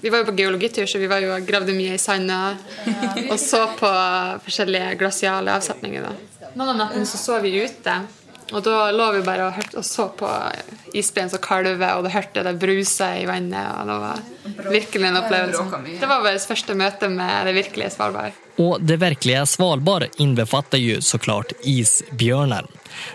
vi 0.00 0.12
var 0.12 0.24
jo 0.24 0.28
på 0.32 0.36
geologitur, 0.40 0.86
så 0.90 0.98
vi 0.98 1.10
var 1.10 1.22
jo 1.22 1.38
gravde 1.46 1.76
mye 1.76 1.94
i 1.94 2.02
sanda 2.02 2.40
og 3.30 3.38
så 3.40 3.64
på 3.78 3.90
forskjellige 4.44 4.96
glasiale 5.00 5.54
avsetninger. 5.54 6.08
Da. 6.08 6.50
Noen 6.54 6.74
av 6.74 6.82
nettene 6.84 7.06
så 7.08 7.18
så 7.18 7.38
vi 7.44 7.54
ute, 7.62 7.96
og 8.52 8.60
da 8.64 8.90
lå 8.92 9.06
vi 9.16 9.22
bare 9.24 9.46
og, 9.48 9.56
hørte, 9.56 9.78
og 9.80 9.86
så 9.86 10.08
på 10.18 10.28
isbjørn 10.94 11.32
som 11.32 11.42
kalver, 11.42 11.84
og 11.96 12.04
du 12.04 12.10
hørte 12.12 12.44
det 12.44 12.54
brusa 12.60 13.14
i 13.18 13.26
vannet. 13.28 13.70
og 13.80 13.88
Det 13.88 13.98
var 14.04 14.70
virkelig 14.70 15.08
en 15.08 15.20
opplevelse. 15.22 15.82
Det 16.00 16.10
var 16.10 16.24
vårt 16.26 16.48
første 16.52 16.76
møte 16.78 17.08
med 17.08 17.48
det 17.48 17.54
virkelige 17.56 17.90
Svalbard. 17.96 18.40
Og 18.60 18.80
det 18.80 19.00
virkelige 19.00 19.46
Svalbard 19.46 20.08
innbefatter 20.18 20.78
jo 20.78 21.00
så 21.00 21.16
såklart 21.16 21.52
isbjörnar. 21.64 22.66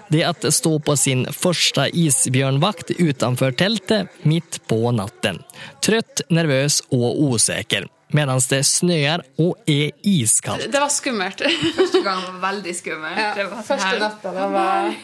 Det 0.07 0.24
att 0.24 0.53
stå 0.53 0.79
på 0.79 0.98
sin 0.98 1.25
første 1.33 1.89
isbjørnvakt 1.93 2.91
utenfor 3.00 3.51
teltet 3.51 4.07
midt 4.24 4.59
på 4.67 4.91
natten. 4.91 5.41
Trøtt, 5.81 6.21
nervøs 6.29 6.81
og 6.91 7.19
usikker. 7.33 7.88
Medan 8.12 8.41
det 8.50 8.63
snør 8.65 9.21
og 9.38 9.57
er 9.69 9.91
iskaldt. 10.03 10.71
Det 10.74 10.79
var 10.81 10.89
skummelt. 10.89 11.43
Første 11.77 12.01
gang 12.01 12.24
var 12.25 12.39
veldig 12.51 12.74
skummelt. 12.75 13.19
Ja, 13.21 13.33
Det 13.38 13.45
var 13.51 13.59
sånn 13.62 13.67
første 13.75 13.88
her- 13.91 14.00
natta 14.00 14.31
da 14.33 14.48
var 14.50 14.95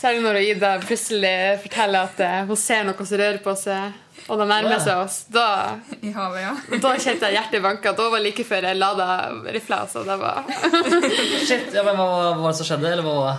Særlig 0.00 0.22
når 0.24 0.36
Ida 0.40 0.68
plutselig 0.80 1.60
forteller 1.60 2.06
at 2.08 2.20
eh, 2.24 2.44
hun 2.48 2.56
ser 2.56 2.86
noe 2.88 3.04
som 3.04 3.18
rører 3.20 3.38
på 3.44 3.52
seg, 3.58 3.92
og 4.32 4.38
de 4.40 4.46
nærmer 4.48 4.80
seg 4.80 4.96
oss. 4.96 5.18
Da, 5.28 5.76
I 6.00 6.12
havet, 6.16 6.40
ja. 6.40 6.54
da 6.80 6.92
kjente 6.96 7.28
jeg 7.28 7.36
hjertet 7.36 7.60
banka. 7.66 7.92
Da 7.98 8.06
var 8.08 8.22
like 8.24 8.46
før 8.48 8.64
jeg 8.70 8.78
lada 8.80 9.08
rifla. 9.52 9.82
Så 9.92 10.00
det 10.08 10.16
var 10.22 10.48
Shit, 11.46 11.68
ja, 11.76 11.84
men 11.84 11.98
hva 12.00 12.06
var 12.40 12.46
det 12.48 12.56
som 12.62 12.66
skjedde? 12.70 12.94
Eller 12.94 13.04
vad? 13.04 13.36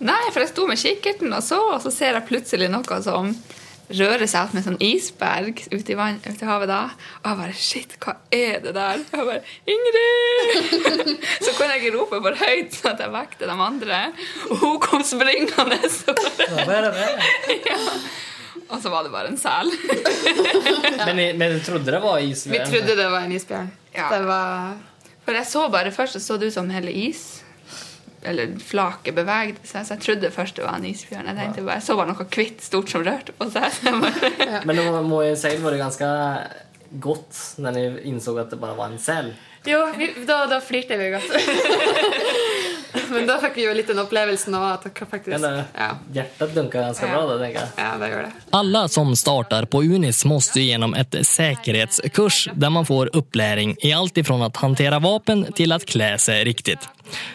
Nei, 0.00 0.20
for 0.32 0.40
jeg 0.40 0.52
sto 0.54 0.66
med 0.68 0.80
kikkerten 0.80 1.32
og 1.36 1.42
så, 1.44 1.58
og 1.74 1.80
så 1.84 1.92
ser 1.92 2.16
jeg 2.16 2.28
plutselig 2.28 2.70
noe 2.72 3.00
som 3.04 3.34
rører 3.90 4.28
seg 4.30 4.46
opp 4.46 4.54
med 4.54 4.64
sånn 4.64 4.78
isberg 4.82 5.60
ute 5.72 5.92
i, 5.92 5.96
vann, 5.98 6.20
ute 6.22 6.44
i 6.44 6.48
havet 6.48 6.70
da. 6.70 6.80
Og 7.20 7.26
jeg 7.26 7.38
bare 7.40 7.56
Shit, 7.58 7.96
hva 8.02 8.14
er 8.32 8.62
det 8.64 8.74
der? 8.76 9.02
Jeg 9.10 9.26
bare 9.26 9.42
Ingrid! 9.74 11.12
så 11.44 11.54
kunne 11.56 11.74
jeg 11.74 11.82
ikke 11.82 11.94
rope 11.98 12.20
for 12.22 12.38
høyt, 12.44 12.76
sånn 12.76 12.94
at 12.94 13.04
jeg 13.04 13.14
vekte 13.16 13.50
de 13.50 13.56
andre. 13.66 14.00
Og 14.48 14.62
hun 14.62 14.78
kom 14.84 15.04
springende. 15.06 15.80
Og, 15.80 16.62
bare, 16.70 16.94
ja. 17.70 17.80
og 18.68 18.78
så 18.78 18.94
var 18.94 19.08
det 19.08 19.12
bare 19.16 19.34
en 19.34 19.40
sel. 19.40 19.74
Men, 21.10 21.20
men 21.40 21.56
du 21.56 21.62
trodde 21.64 21.90
det 21.90 22.00
var 22.02 22.22
isbjørn? 22.22 22.54
Vi 22.54 22.64
trodde 22.70 22.96
det 22.96 23.06
var 23.10 23.24
en 23.26 23.32
isbjørn. 23.34 23.70
Det 23.96 24.24
var 24.28 24.74
For 25.24 25.34
jeg 25.34 25.46
så 25.48 25.62
bare 25.72 25.90
først 25.94 26.18
så, 26.18 26.20
så 26.22 26.36
det 26.38 26.52
ut 26.52 26.54
som 26.54 26.70
hele 26.70 26.92
is 26.94 27.40
Eller 28.22 28.52
flaket 28.60 29.16
bevegde 29.16 29.62
seg, 29.64 29.86
så 29.86 29.94
jeg 29.94 30.04
trodde 30.04 30.32
først 30.34 30.58
det 30.58 30.66
var 30.66 30.76
en 30.76 30.88
isbjørn. 30.90 31.28
Jeg 31.30 31.38
tenkte 31.38 31.64
bare, 31.64 31.84
så 31.84 31.96
var 31.96 32.08
det 32.08 32.16
noe 32.18 32.26
hvitt 32.34 32.64
stort 32.64 32.92
som 32.92 33.04
rørte 33.06 33.32
på 33.36 33.48
seg. 33.52 33.78
Men 34.68 34.76
nå 34.76 34.90
må 35.08 35.22
jo 35.24 35.38
säga, 35.40 35.62
var 35.64 35.76
det 35.76 35.80
godt 37.00 37.38
når 37.62 37.78
jeg 37.78 37.92
ni 37.94 38.10
insåg 38.10 38.38
att 38.42 38.50
det 38.50 38.60
bare 38.60 38.76
var 38.76 38.90
en 38.90 38.98
sel. 38.98 39.32
Jo, 39.64 39.84
vi, 39.96 40.10
da, 40.26 40.46
da 40.50 40.60
flirte 40.64 40.96
vi 40.96 41.10
godt. 41.14 41.30
Men 43.10 43.26
da 43.26 43.38
fikk 43.42 43.56
vi 43.56 43.64
jo 43.66 43.74
litt 43.74 43.90
den 43.90 44.00
opplevelsen 44.02 44.54
òg. 44.54 44.86
Ja, 45.32 45.88
hjärtat 46.12 46.54
dunkar 46.54 46.82
ganska 46.82 47.08
bra 47.08 47.26
då, 47.26 47.38
tänker 47.38 47.60
jag. 47.60 47.68
ja 47.76 47.98
det 47.98 48.08
gjør 48.08 48.22
det. 48.22 48.32
Alla 48.50 48.88
som 48.88 49.16
startar 49.16 49.64
på 49.64 49.82
Unis 49.82 50.24
må 50.24 50.40
gjennom 50.54 50.94
et 50.94 51.14
säkerhetskurs 51.26 52.48
der 52.54 52.70
man 52.70 52.86
får 52.86 53.16
opplæring 53.16 53.76
i 53.82 53.92
alt 53.92 54.18
ifrån 54.18 54.42
å 54.42 54.50
håndtere 54.56 54.98
vapen 54.98 55.46
til 55.56 55.72
å 55.72 55.78
kle 55.78 56.14
seg 56.18 56.44
riktig. 56.46 56.78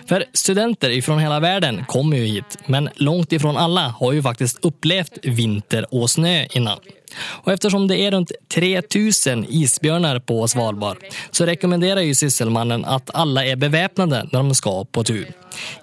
For 0.09 0.23
studenter 0.33 0.93
fra 1.01 1.17
hele 1.19 1.39
verden 1.43 1.81
kommer 1.91 2.21
jo 2.21 2.27
hit, 2.37 2.57
men 2.71 2.89
langt 2.95 3.33
ifrån 3.33 3.57
alle 3.57 3.89
har 3.99 4.13
jo 4.13 4.23
faktisk 4.23 4.65
opplevd 4.65 5.19
vinter 5.35 5.87
og 5.91 6.09
snø 6.09 6.45
innan. 6.55 6.79
Och 7.17 7.53
eftersom 7.53 7.87
det 7.87 7.97
är 7.97 8.11
runt 8.11 8.31
3000 8.53 9.45
isbjörnar 9.49 10.19
på 10.19 10.47
Svalbard 10.47 10.97
så 11.31 11.45
rekommenderar 11.45 12.01
ju 12.01 12.15
Sysselmannen 12.15 12.85
att 12.85 13.09
alla 13.13 13.45
är 13.45 13.55
beväpnade 13.55 14.27
när 14.31 14.39
de 14.39 14.55
ska 14.55 14.85
på 14.85 15.03
tur. 15.03 15.33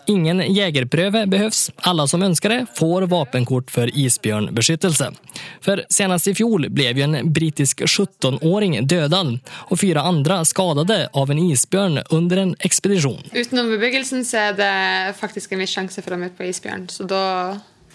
Ingen 0.07 0.55
jägerpröve 0.55 1.27
behövs. 1.27 1.71
Alla 1.77 2.07
som 2.07 2.23
önskar 2.23 2.49
det 2.49 2.67
får 2.75 3.03
vapenkort 3.03 3.71
för 3.71 3.99
isbjörnbeskyttelse. 3.99 5.12
För 5.61 5.85
senast 5.89 6.29
i 6.29 6.35
fjol 6.35 6.71
blev 6.71 6.99
ju 6.99 7.03
en 7.03 7.33
brittisk 7.33 7.81
17-åring 7.81 8.87
dödad 8.87 9.39
och 9.51 9.81
fyra 9.81 10.01
andra 10.01 10.45
skadade 10.45 11.09
av 11.12 11.31
en 11.31 11.39
isbjörn 11.39 12.03
under 12.11 12.37
en 12.37 12.57
expedition. 12.59 13.23
Utenom 13.33 13.71
bebyggelsen 13.71 14.25
så 14.25 14.37
er 14.37 14.53
det 14.53 15.15
faktisk 15.19 15.53
en 15.53 15.62
viss 15.62 15.75
sjanse 15.75 16.03
for 16.03 16.15
å 16.15 16.21
møte 16.21 16.37
på 16.37 16.49
isbjørn. 16.49 16.89
Så 16.89 17.07
da 17.09 17.23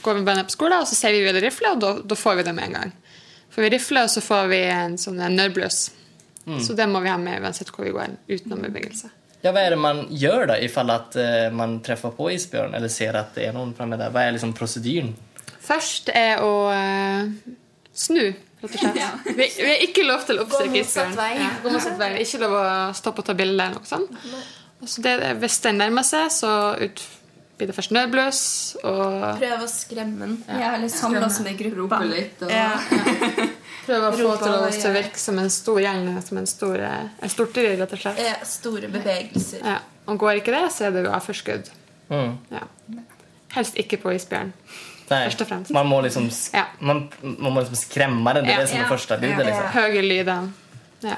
går 0.01 0.13
vi 0.13 0.25
bare 0.25 0.41
ned 0.41 0.49
på 0.49 0.55
skolen, 0.55 0.79
og 0.81 0.87
så 0.87 0.95
ser 0.95 1.15
vi 1.15 1.25
veldig 1.25 1.43
rifle, 1.43 1.73
og 1.75 1.81
da, 1.83 1.93
da 2.05 2.17
får 2.17 2.39
vi 2.39 2.47
det 2.47 2.55
med 2.55 2.69
en 2.69 2.79
gang. 2.79 2.95
For 3.57 3.65
vi 3.65 3.71
rifler, 3.73 4.05
og 4.05 4.11
så 4.13 4.21
får 4.21 4.51
vi 4.51 4.57
en 4.69 4.99
sånn 5.01 5.17
nødbløs. 5.33 5.77
Mm. 6.45 6.59
Så 6.61 6.75
det 6.77 6.85
må 6.87 6.99
vi 7.01 7.09
ha 7.09 7.15
med 7.17 7.41
uansett 7.41 7.71
hvor 7.73 7.87
vi 7.87 7.93
går 7.95 8.11
utenom 8.29 8.61
bebyggelse. 8.67 9.09
Ja, 9.41 9.49
Hva 9.49 9.63
er 9.65 9.73
det 9.73 9.79
man 9.81 10.03
gjør 10.13 10.45
da, 10.51 10.59
ifall 10.61 10.89
att 10.93 11.15
eh, 11.15 11.47
man 11.51 11.79
treffer 11.81 12.13
på 12.13 12.29
isbjørn 12.35 12.75
eller 12.77 12.87
ser 12.93 13.17
at 13.17 13.33
det 13.33 13.47
er 13.47 13.55
noen 13.57 13.73
framme 13.73 13.97
der? 13.97 14.13
Hva 14.13 14.27
er 14.27 14.35
liksom 14.35 14.53
prosedyren? 14.53 15.09
Først 15.65 16.13
er 16.13 16.43
å 16.45 16.51
uh, 16.69 17.33
snu, 17.97 18.21
rett 18.61 18.69
og 18.69 18.77
slett. 18.77 19.01
Vi, 19.39 19.49
vi 19.57 19.71
er 19.73 19.83
ikke 19.89 20.05
lov 20.05 20.29
til 20.29 20.37
å 20.37 20.45
oppsøke 20.45 20.83
isbjørn. 20.83 21.17
Ja, 21.41 21.49
gå 21.65 21.73
motsatt 21.73 21.97
vei. 21.97 22.13
Ikke 22.21 22.45
lov 22.45 22.53
å 22.61 22.67
stoppe 23.01 23.25
og 23.25 23.31
ta 23.31 23.33
bilde 23.41 23.57
eller 23.57 23.73
noe 23.81 23.89
sånt. 23.89 24.13
Og 24.85 24.93
så 24.93 25.01
det, 25.01 25.17
hvis 25.41 25.57
den 25.65 25.81
nærmer 25.81 26.05
seg, 26.05 26.29
så 26.29 26.51
ut, 26.77 27.01
blir 27.57 27.71
det 27.71 27.73
først 27.73 27.93
nødbløs 27.95 28.39
og 28.85 29.13
Prøve 29.39 29.65
å 29.65 29.69
skremme 29.71 30.25
den. 30.25 30.35
Ja, 30.45 30.75
eller 30.75 30.91
samle 30.93 31.23
oss 31.25 31.39
med 31.45 31.57
grupper. 31.57 32.11
Ja. 32.51 32.75
Prøve 33.87 34.11
å 34.11 34.15
få 34.17 34.33
til 34.41 34.51
å 34.51 34.59
og 34.67 34.75
se 34.75 34.91
virke 34.93 35.19
som 35.21 35.39
en 35.41 35.49
stor 35.53 35.79
gjeng, 35.81 36.09
som 36.25 36.41
en 36.41 36.49
stor, 36.49 36.75
eh, 36.83 37.07
en 37.23 37.31
storteri, 37.31 37.77
rett 37.79 37.95
og 37.95 38.01
slett. 38.01 38.19
Ja, 38.21 38.35
store 38.45 38.91
bevegelser. 38.91 39.63
Ja. 39.63 39.79
Og 40.07 40.19
går 40.21 40.41
ikke 40.41 40.53
det, 40.53 40.65
så 40.75 40.87
er 40.87 40.93
det 40.95 41.05
jo 41.07 41.13
avførskudd. 41.15 41.71
Mm. 42.11 42.35
Ja. 42.51 42.65
Helst 43.55 43.79
ikke 43.79 43.99
på 44.03 44.13
isbjørn. 44.15 44.51
Nei, 45.07 45.21
Først 45.29 45.41
og 45.45 45.49
fremst. 45.49 45.71
Man 45.75 45.87
må 45.87 46.01
liksom, 46.03 46.27
sk 46.35 46.53
Ja. 46.53 46.65
man, 46.83 47.05
man 47.23 47.55
må 47.55 47.63
liksom 47.63 47.79
skremme 47.79 48.33
den. 48.35 48.45
Det 48.45 48.53
er 48.53 48.65
det 48.65 48.69
som 48.73 48.83
er 48.83 48.91
første 48.91 49.17
lydet. 49.21 49.45
Liksom. 49.47 49.67
Høye 49.71 50.03
lyder. 50.03 50.49
Ja. 51.07 51.17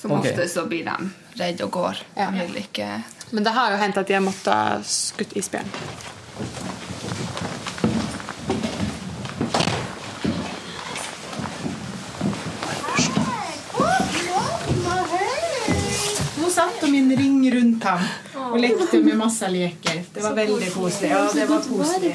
Som 0.00 0.16
okay. 0.16 0.32
ofte 0.32 0.48
så 0.48 0.64
blir 0.70 0.88
de 0.88 1.10
redde 1.36 1.64
og 1.66 1.72
går. 1.76 2.02
De 2.16 2.28
vil 2.38 2.60
ikke 2.62 2.88
Men 3.30 3.44
det 3.44 3.50
har 3.50 3.70
jo 3.70 3.76
hendt 3.76 3.98
at 4.00 4.06
de 4.08 4.14
har 4.16 4.22
måttet 4.24 4.86
skutt 4.88 5.36
isbjørn. 5.36 5.68
Nå 16.38 16.50
satt 16.50 16.80
de 16.80 16.88
i 16.96 17.16
ring 17.20 17.40
rundt 17.52 17.84
ham 17.84 18.04
og 18.48 18.60
lekte 18.62 19.02
med 19.04 19.16
masse 19.20 19.48
leker. 19.52 20.04
Det 20.14 20.22
var 20.24 20.36
veldig 20.38 20.70
koselig. 20.72 21.10
Ja, 21.12 21.24
det 21.34 21.48
var 21.50 21.60
koselig. 21.68 22.14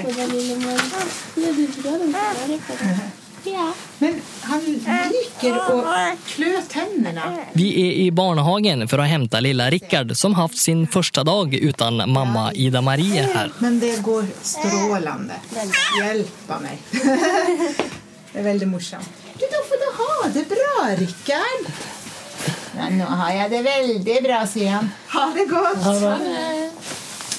Men 4.00 4.22
han 4.42 4.62
liker 5.12 5.58
å 5.60 5.78
klø 6.28 6.52
tennene. 6.72 7.26
Vi 7.58 7.68
er 7.82 7.98
i 8.06 8.08
barnehagen 8.16 8.86
for 8.88 9.04
å 9.04 9.08
hente 9.08 9.42
lilla 9.44 9.70
Rikard, 9.74 10.16
som 10.18 10.36
haft 10.40 10.58
sin 10.60 10.86
første 10.88 11.26
dag 11.28 11.54
uten 11.54 12.04
mamma 12.12 12.52
Ida 12.56 12.82
Marie 12.82 13.26
her. 13.34 13.52
Men 13.60 13.80
det 13.84 13.98
går 14.06 14.30
strålende. 14.42 15.40
Hjelpa 16.00 16.62
meg. 16.64 16.80
Det 18.34 18.42
er 18.42 18.46
veldig 18.48 18.66
morsomt. 18.66 19.20
Du, 19.38 19.44
da 19.46 19.60
får 19.70 19.78
du 19.78 19.90
ha 20.00 20.30
det 20.34 20.42
bra, 20.50 20.88
Rikard. 20.98 21.68
Ja, 22.74 22.88
nå 22.90 23.06
har 23.06 23.30
jeg 23.36 23.52
det 23.52 23.60
veldig 23.68 24.16
bra, 24.26 24.40
sier 24.50 24.74
han. 24.80 24.90
Ha 25.14 25.28
det 25.36 25.46
godt. 25.52 25.86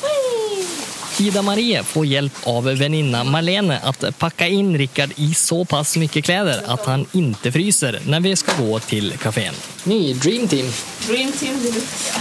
Ida 0.06 0.93
Marie 1.20 1.82
får 1.82 2.06
hjelp 2.06 2.32
av 2.44 2.64
venninna 2.64 3.24
Marlene 3.24 3.78
att 3.82 4.18
packa 4.18 4.48
in 4.48 4.78
Rickard 4.78 5.10
i 5.16 5.34
så 5.34 5.64
pass 5.64 5.96
mycket 5.96 6.24
kläder 6.24 6.62
att 6.66 6.86
han 6.86 7.06
inte 7.12 7.52
fryser 7.52 8.00
när 8.06 8.20
vi 8.20 8.36
ska 8.36 8.52
gå 8.62 8.78
till 8.78 9.12
kafén. 9.18 9.54
Ny 9.84 10.14
Dream 10.14 10.48
Team. 10.48 10.72
Dream 11.06 11.32
Team. 11.32 11.56
Ja. 11.74 12.20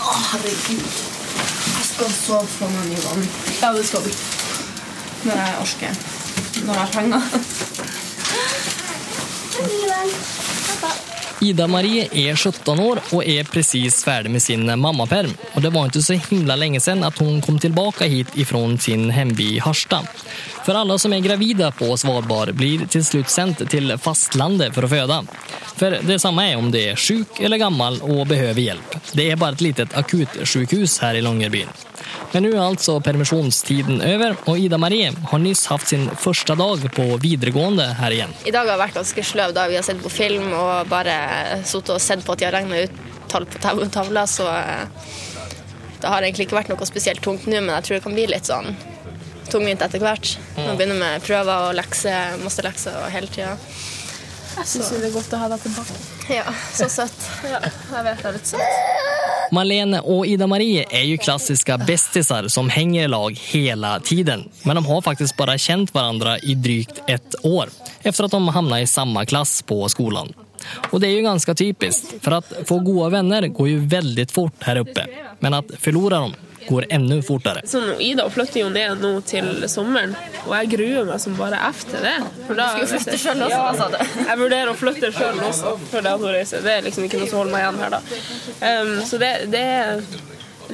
Å, 0.00 0.12
herregud. 0.32 0.82
Jeg 1.76 1.84
skal 1.88 2.10
sove 2.12 2.46
på 2.58 2.68
meg 2.70 2.92
i 2.92 3.00
vann. 3.02 3.28
Ja, 3.60 3.72
det 3.72 3.84
skal 3.88 4.02
du. 4.06 4.10
Når 5.26 5.34
jeg 5.42 5.54
orker. 5.60 5.92
Når 6.66 6.74
jeg 6.74 6.80
har 6.80 6.90
penger. 6.94 7.22
Ida 11.44 11.66
Marie 11.68 12.06
er 12.12 12.36
17 12.36 12.80
år 12.80 13.02
og 13.12 13.20
er 13.20 13.44
precis 13.50 13.98
ferdig 14.06 14.30
med 14.32 14.40
sin 14.40 14.64
mammaperm. 14.80 15.34
Og 15.54 15.62
det 15.64 15.72
var 15.74 15.90
ikke 15.90 16.04
så 16.04 16.16
himla 16.16 16.56
lenge 16.56 16.80
siden 16.80 17.04
at 17.04 17.18
hun 17.20 17.42
kom 17.44 17.58
tilbake 17.60 18.08
hit 18.08 18.32
ifrån 18.40 18.78
sin 18.80 19.10
hjemby 19.12 19.58
Harstad. 19.60 20.08
För 20.66 20.74
alle 20.74 20.98
som 20.98 21.12
er 21.12 21.20
gravide 21.20 21.72
på 21.78 21.96
Svalbard 21.96 22.50
blir 22.58 22.80
til 22.90 23.04
slutt 23.06 23.30
sendt 23.30 23.60
til 23.70 23.92
fastlandet 24.02 24.74
for 24.74 24.82
å 24.82 24.88
føde. 24.90 25.18
For 25.78 25.94
det 26.02 26.16
samme 26.18 26.42
er 26.42 26.58
om 26.58 26.72
det 26.74 26.80
er 26.90 26.98
sjuk 26.98 27.38
eller 27.38 27.60
gammel 27.62 28.00
og 28.02 28.24
behøver 28.26 28.58
hjelp. 28.58 28.96
Det 29.14 29.28
er 29.30 29.38
bare 29.38 29.54
et 29.54 29.62
litet 29.62 29.94
akuttsykehus 29.94 30.96
her 31.04 31.14
i 31.14 31.20
Longyearbyen. 31.22 31.70
Men 32.32 32.42
nå 32.42 32.50
er 32.56 32.64
altså 32.64 32.96
permisjonstiden 32.98 34.02
over, 34.08 34.34
og 34.50 34.58
Ida 34.58 34.82
Marie 34.82 35.12
har 35.30 35.42
nyss 35.44 35.62
haft 35.70 35.92
sin 35.92 36.08
første 36.18 36.58
dag 36.58 36.82
på 36.98 37.06
videregående 37.22 37.86
her 38.00 38.18
igjen. 38.18 38.34
I 38.50 38.56
dag 38.58 38.66
har 38.66 38.82
vært 38.82 38.98
ganske 38.98 39.26
sløv 39.30 39.54
da 39.54 39.68
vi 39.70 39.78
har 39.78 39.86
sett 39.86 40.02
på 40.02 40.10
film 40.16 40.50
og 40.50 40.90
bare 40.90 41.14
sittet 41.62 41.94
og 41.94 42.02
sett 42.02 42.26
på 42.26 42.34
at 42.34 42.42
de 42.42 42.50
har 42.50 42.58
regna 42.58 42.82
ut 42.82 42.98
tall 43.30 43.46
på 43.46 43.86
tavla, 43.94 44.26
så 44.26 44.50
eh, 44.50 45.14
det 46.02 46.10
har 46.10 46.26
egentlig 46.26 46.50
ikke 46.50 46.58
vært 46.58 46.74
noe 46.74 46.90
spesielt 46.90 47.22
tungt 47.22 47.46
nå, 47.46 47.62
men 47.62 47.76
jeg 47.78 47.86
tror 47.86 48.00
det 48.00 48.06
kan 48.10 48.18
bli 48.18 48.28
litt 48.34 48.50
sånn 48.50 48.74
tungvint 49.52 49.82
etter 49.84 50.02
hvert. 50.02 50.36
Nå 50.56 50.74
begynner 50.74 50.98
med 50.98 51.24
prøver 51.26 51.68
og 51.68 51.76
lekser, 51.78 52.36
masse 52.42 52.64
lekser 52.64 52.96
og 53.02 53.10
hele 53.14 53.30
tida. 53.32 53.56
Jeg 54.56 54.68
syns 54.70 54.92
det 54.94 55.10
er 55.10 55.12
godt 55.12 55.34
å 55.36 55.40
ha 55.42 55.48
deg 55.52 55.64
tilbake. 55.66 55.96
Ja, 56.32 56.44
så 56.72 56.88
søtt. 56.88 57.26
Ja, 57.44 57.60
jeg 57.60 58.04
vet 58.06 58.22
det 58.22 58.30
er 58.30 58.36
litt 58.38 58.48
søtt. 58.48 58.94
Malene 59.54 60.00
og 60.02 60.24
Ida 60.26 60.48
Marie 60.50 60.86
er 60.90 61.04
jo 61.06 61.18
klassiske 61.22 61.76
bestiser 61.86 62.48
som 62.50 62.70
henger 62.72 63.04
i 63.04 63.10
lag 63.12 63.36
hele 63.52 63.92
tiden. 64.06 64.46
Men 64.64 64.80
de 64.80 64.84
har 64.88 65.04
faktisk 65.06 65.36
bare 65.38 65.58
kjent 65.60 65.92
hverandre 65.94 66.38
i 66.42 66.56
drygt 66.58 67.02
ett 67.06 67.36
år 67.46 67.70
efter 68.02 68.26
at 68.26 68.34
de 68.34 68.56
hamnade 68.56 68.82
i 68.82 68.90
samme 68.90 69.22
klass 69.28 69.60
på 69.66 69.78
skolan. 69.92 70.32
Og 70.90 70.98
det 71.00 71.10
er 71.10 71.18
jo 71.18 71.26
ganske 71.28 71.54
typisk, 71.54 72.16
for 72.24 72.38
å 72.38 72.64
få 72.66 72.80
gode 72.82 73.12
vänner 73.14 73.46
går 73.54 73.70
jo 73.70 73.84
veldig 73.92 74.26
fort 74.32 74.66
her 74.66 74.80
oppe. 74.82 75.04
Men 75.44 75.60
å 75.60 75.62
miste 75.62 75.92
dem 76.16 76.34
går 76.68 76.86
enda 76.96 77.18
fortere. 77.24 77.64
Sånn, 77.68 77.94
Ida 78.02 78.28
flytter 78.32 78.62
jo 78.62 78.70
ned 78.74 79.02
nå 79.02 79.12
til 79.28 79.66
sommeren, 79.70 80.14
og 80.44 80.54
jeg 80.58 80.72
gruer 80.76 81.08
meg 81.08 81.22
som 81.22 81.36
bare 81.38 81.60
F 81.70 81.84
til 81.90 82.06
det. 82.06 82.16
For 82.46 82.58
da, 82.58 82.70
Du 82.76 82.84
skal 82.84 82.92
flytte 82.92 83.18
selv 83.22 83.48
også, 83.48 83.58
ja, 83.58 83.74
sa 83.80 83.90
du? 83.92 84.22
Jeg 84.26 84.40
vurderer 84.42 84.72
å 84.72 84.78
flytte 84.78 85.12
sjøl 85.16 85.42
også 85.48 85.76
før 85.90 86.08
det. 86.08 86.46
Det 86.52 86.72
er 86.76 86.86
liksom 86.86 87.08
ikke 87.08 87.20
noe 87.22 87.30
som 87.30 87.42
holder 87.42 87.56
meg 87.56 87.66
igjen 87.66 87.84
her, 87.84 87.96
da. 87.96 88.02
Um, 88.62 88.96
så 89.06 89.20
det, 89.22 89.32
det 89.52 89.62
er 89.76 90.02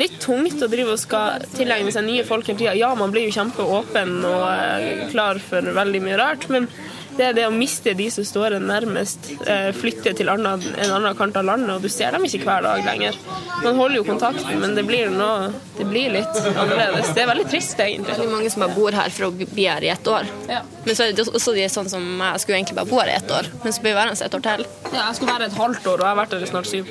litt 0.01 0.17
tungt 0.23 0.63
å 0.63 0.69
drive 0.73 0.95
og 0.95 1.01
skal 1.01 1.45
tilegne 1.57 1.93
seg 1.93 2.07
nye 2.07 2.25
folk 2.29 2.49
hele 2.49 2.61
tida. 2.61 2.75
Ja, 2.79 2.93
man 2.99 3.13
blir 3.13 3.27
jo 3.29 3.35
kjempeåpen 3.37 4.19
og 4.25 4.47
eh, 4.49 5.05
klar 5.13 5.41
for 5.43 5.75
veldig 5.77 6.01
mye 6.05 6.19
rart, 6.21 6.49
men 6.53 6.69
det 7.23 7.29
er 7.31 7.37
det 7.37 7.45
å 7.47 7.55
miste 7.55 7.93
de 7.95 8.09
som 8.11 8.25
står 8.27 8.57
en 8.57 8.65
nærmest, 8.67 9.29
eh, 9.47 9.69
flytte 9.77 10.11
til 10.19 10.31
en 10.33 10.47
annen 10.49 11.15
kant 11.17 11.37
av 11.39 11.47
landet, 11.47 11.71
og 11.77 11.85
du 11.85 11.89
ser 11.93 12.11
dem 12.11 12.25
ikke 12.27 12.43
hver 12.43 12.65
dag 12.67 12.83
lenger. 12.85 13.19
Man 13.63 13.79
holder 13.79 14.01
jo 14.01 14.05
kontakten, 14.09 14.59
men 14.59 14.75
det 14.75 14.83
blir, 14.89 15.11
noe, 15.13 15.53
det 15.77 15.87
blir 15.87 16.11
litt 16.17 16.41
annerledes. 16.51 17.13
Det 17.15 17.23
er 17.23 17.31
veldig 17.31 17.47
trist, 17.53 17.79
egentlig. 17.79 18.17
Veldig 18.17 18.33
mange 18.33 18.51
som 18.51 18.65
bare 18.65 18.75
bor 18.75 18.99
her 18.99 19.15
for 19.15 19.29
å 19.29 19.31
bli 19.39 19.69
her 19.69 19.87
i 19.87 19.93
ett 19.95 20.11
år. 20.11 20.27
Men 20.83 20.99
så 20.99 21.07
er 21.07 21.15
det 21.15 21.29
også 21.29 21.55
de 21.55 21.69
sånn 21.71 21.89
som 21.93 22.03
jeg 22.25 22.43
skulle 22.43 22.59
egentlig 22.59 22.79
bare 22.81 22.91
bo 22.91 22.99
her 22.99 23.13
i 23.13 23.17
ett 23.21 23.31
år, 23.31 23.53
men 23.63 23.77
så 23.77 23.85
blir 23.85 23.95
jeg 23.95 24.01
værende 24.01 24.27
et 24.27 24.39
år 24.41 24.45
til. 24.49 24.67
Ja, 24.93 25.07
jeg 25.07 25.19
skulle 25.21 25.37
være 25.39 25.47
et 25.53 25.59
halvt 25.63 25.87
år, 25.87 25.95
og 25.95 26.03
jeg 26.03 26.11
har 26.11 26.21
vært 26.25 26.35
her 26.35 26.43
i 26.43 26.51
snart 26.51 26.71
syv. 26.73 26.91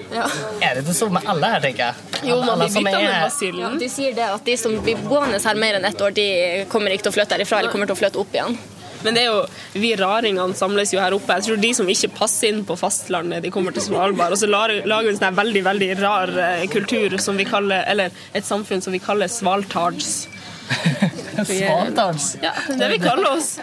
Er 0.63 0.79
det 0.79 0.85
sånn 0.87 0.99
så 1.01 1.11
med 1.11 1.27
alle 1.27 1.51
her, 1.51 1.65
tenker 1.67 1.89
jeg? 1.89 2.27
Jo, 2.31 2.39
man 2.39 2.55
alla 2.55 2.69
blir 2.69 2.85
bytta 2.87 3.03
med 3.03 3.17
basillen. 3.27 3.65
Ja, 3.67 3.77
de 3.83 3.89
sier 3.91 4.15
det 4.15 4.29
at 4.31 4.45
de 4.47 4.55
som 4.63 4.79
blir 4.85 5.03
boende 5.09 5.41
her 5.43 5.59
mer 5.59 5.81
enn 5.81 5.91
ett 5.91 6.05
år, 6.07 6.15
de 6.15 6.29
kommer 6.71 6.95
ikke 6.95 7.09
til 7.09 7.11
å 7.11 7.19
flytte 7.19 7.35
herifra, 7.35 7.59
eller 7.59 7.75
kommer 7.75 7.91
til 7.91 7.99
å 7.99 8.03
flytte 8.05 8.21
opp 8.23 8.39
igjen. 8.39 8.55
Men 9.03 9.15
det 9.17 9.23
er 9.23 9.29
jo, 9.31 9.39
vi 9.81 9.91
raringene 9.99 10.55
samles 10.57 10.91
jo 10.93 10.99
her 11.01 11.15
oppe. 11.15 11.37
Jeg 11.39 11.47
tror 11.47 11.61
de 11.63 11.71
som 11.77 11.89
ikke 11.89 12.11
passer 12.17 12.51
inn 12.51 12.63
på 12.67 12.75
fastlandet, 12.79 13.41
de 13.45 13.51
kommer 13.53 13.73
til 13.75 13.83
Svalbard. 13.85 14.35
Og 14.35 14.39
så 14.41 14.49
lager 14.51 14.83
vi 14.85 15.13
en 15.13 15.19
sånn 15.19 15.37
veldig 15.39 15.63
veldig 15.69 15.89
rar 16.01 16.33
eh, 16.37 16.65
kultur 16.71 17.17
som 17.21 17.39
vi 17.39 17.45
kaller, 17.49 17.83
eller 17.91 18.11
et 18.37 18.45
samfunn 18.47 18.81
som 18.83 18.93
vi 18.95 19.01
kaller 19.03 19.31
svaltards. 19.31 20.27
Svaltards? 21.47 22.27
Ja, 22.43 22.51
det 22.77 22.87
vi 22.93 22.99
kaller 23.01 23.33
oss. 23.33 23.55